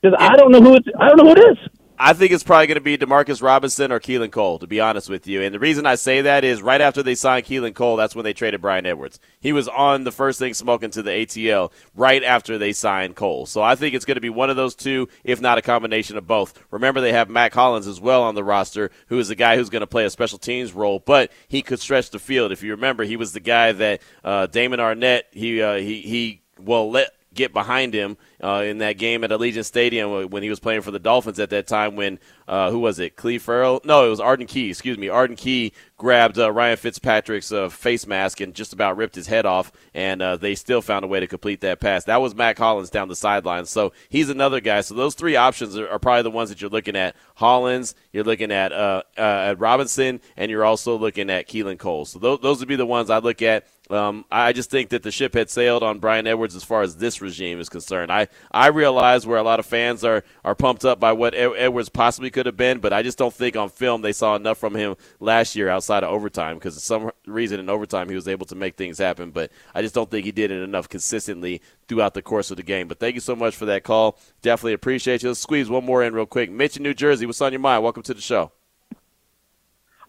[0.02, 0.88] Because I don't know who it's.
[1.00, 1.58] I don't know who it is.
[2.00, 5.10] I think it's probably going to be DeMarcus Robinson or Keelan Cole, to be honest
[5.10, 5.42] with you.
[5.42, 8.24] And the reason I say that is right after they signed Keelan Cole, that's when
[8.24, 9.20] they traded Bryan Edwards.
[9.40, 13.48] He was on the first thing smoking to the ATL right after they signed Cole.
[13.48, 16.18] So I think it's going to be one of those two, if not a combination
[16.18, 16.64] of both.
[16.70, 19.72] Remember, they have Mack Hollins as well on the roster, who is the guy who's
[19.72, 22.52] going to play a special teams role, but he could stretch the field.
[22.52, 26.42] If you remember, he was the guy that uh, Damon Arnette, he, uh, he, he,
[26.60, 30.60] well, let get behind him uh, in that game at Allegiant Stadium when he was
[30.60, 31.96] playing for the Dolphins at that time.
[31.96, 33.16] When uh, who was it?
[33.16, 33.82] Clelin Ferrell?
[33.86, 34.70] No, it was Arden Key.
[34.70, 35.08] Excuse me.
[35.08, 39.46] Arden Key grabbed uh, Ryan Fitzpatrick's uh, face mask and just about ripped his head
[39.46, 42.04] off, and uh, they still found a way to complete that pass.
[42.06, 43.66] That was Mack Hollins down the sideline.
[43.66, 44.82] So he's another guy.
[44.82, 47.16] So those three options are, are probably the ones that you're looking at.
[47.36, 52.06] Hollins, you're looking at uh, at Robinson, and you're also looking at Keelan Cole.
[52.06, 53.68] So those, those would be the ones I look at.
[53.90, 56.98] Um, I just think that the ship had sailed on Bryan Edwards as far as
[56.98, 58.12] this regime is concerned.
[58.12, 61.54] I, I realize where a lot of fans are, are pumped up by what Ed-
[61.56, 64.58] Edwards possibly could have been, but I just don't think on film they saw enough
[64.58, 68.28] from him last year outside of overtime because for some reason in overtime he was
[68.28, 71.62] able to make things happen, but I just don't think he did it enough consistently
[71.88, 72.90] throughout the course of the game.
[72.90, 74.20] But thank you so much for that call.
[74.42, 75.30] Definitely appreciate you.
[75.30, 76.52] Let's squeeze one more in real quick.
[76.52, 77.84] Mitch in New Jersey, what's on your mind?
[77.84, 78.52] Welcome to the show.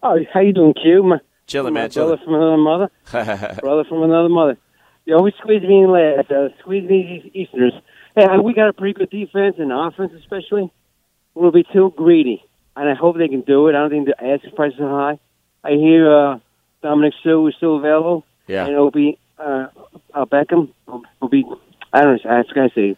[0.03, 1.19] Oh, how you doing, Q?
[1.49, 2.25] Chilling, man, brother chilling.
[2.25, 2.91] from another mother.
[3.61, 4.57] brother from another mother.
[5.05, 6.31] You always squeeze me in last.
[6.31, 7.73] Uh, squeeze me these Easterners.
[8.15, 10.71] Hey, we got a pretty good defense and offense, especially.
[11.33, 12.43] We'll be too greedy,
[12.75, 13.75] and I hope they can do it.
[13.75, 15.19] I don't think the asking prices are high.
[15.63, 16.39] I hear uh,
[16.83, 18.25] Dominic Suh is still available.
[18.45, 18.65] Yeah.
[18.65, 19.67] And it'll be uh,
[20.13, 20.69] uh, Beckham.
[20.87, 21.45] Will, be.
[21.91, 22.31] I don't know.
[22.31, 22.97] I forgot to say.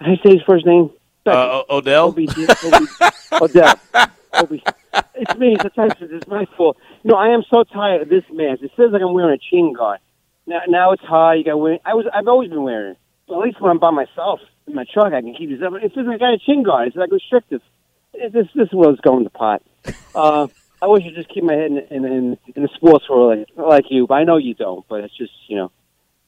[0.00, 0.90] You say his first name?
[1.26, 2.14] Uh, Odell?
[3.32, 3.74] Odell.
[4.36, 4.62] Obi.
[5.14, 5.56] It's me.
[5.60, 6.76] Sometimes it's my fault.
[7.04, 8.62] No, I am so tired of this mask.
[8.62, 10.00] It feels like I'm wearing a chin guard.
[10.46, 11.34] Now, now it's high.
[11.34, 11.80] You got wearing.
[11.84, 12.06] I was.
[12.12, 12.98] I've always been wearing it.
[13.26, 15.72] But at least when I'm by myself in my truck, I can keep this up.
[15.74, 16.88] It feels like I got a chin guard.
[16.88, 17.62] It's like restrictive.
[18.14, 19.62] It, this this world's going to pot.
[20.14, 20.48] Uh,
[20.80, 23.66] I wish I just keep my head in in, in, in the sports world like,
[23.66, 24.82] like you, but I know you don't.
[24.88, 25.70] But it's just you know,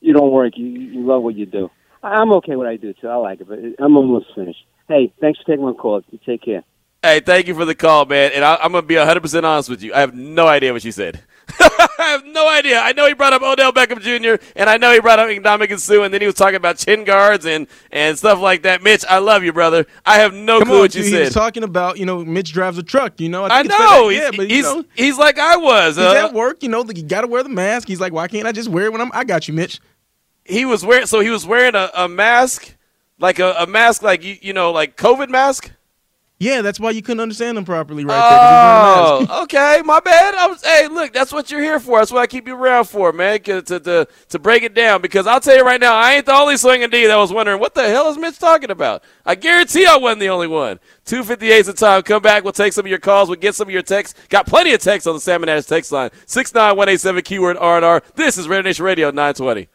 [0.00, 0.52] you don't work.
[0.56, 1.70] You you love what you do.
[2.02, 3.08] I'm okay with what I do too.
[3.08, 4.64] I like it, but I'm almost finished.
[4.88, 6.02] Hey, thanks for taking my call.
[6.10, 6.64] You take care.
[7.02, 8.32] Hey, thank you for the call, man.
[8.34, 9.94] And I, I'm going to be 100% honest with you.
[9.94, 11.22] I have no idea what you said.
[11.60, 12.80] I have no idea.
[12.80, 15.78] I know he brought up Odell Beckham Jr., and I know he brought up Ndamukong
[15.78, 18.82] Suh, and then he was talking about chin guards and, and stuff like that.
[18.82, 19.86] Mitch, I love you, brother.
[20.04, 21.20] I have no Come clue on, what you he said.
[21.26, 23.18] was talking about you know Mitch drives a truck.
[23.20, 24.08] You know, I think it's know.
[24.08, 25.96] He's, yeah, but he's, know, he's like I was.
[25.96, 26.62] he's Uh, at work.
[26.62, 27.88] You know, you got to wear the mask.
[27.88, 29.10] He's like, why can't I just wear it when I'm?
[29.14, 29.80] I got you, Mitch.
[30.44, 32.76] he was wearing, so he was wearing a, a mask,
[33.18, 35.70] like a, a mask, like, you, you know, like COVID mask.
[36.40, 39.26] Yeah, that's why you couldn't understand them properly right there.
[39.28, 40.36] Oh, okay, my bad.
[40.36, 41.98] I was, hey, look, that's what you're here for.
[41.98, 45.02] That's what I keep you around for, man, to, to, to break it down.
[45.02, 47.58] Because I'll tell you right now, I ain't the only swinging D that was wondering
[47.58, 49.02] what the hell is Mitch talking about.
[49.26, 50.78] I guarantee I wasn't the only one.
[51.06, 52.02] 258 is the time.
[52.02, 52.44] Come back.
[52.44, 53.28] We'll take some of your calls.
[53.28, 54.16] We'll get some of your texts.
[54.28, 56.10] Got plenty of texts on the Salmon Ash text line.
[56.26, 58.00] 69187 keyword R&R.
[58.14, 59.66] This is Raider Nation Radio 920.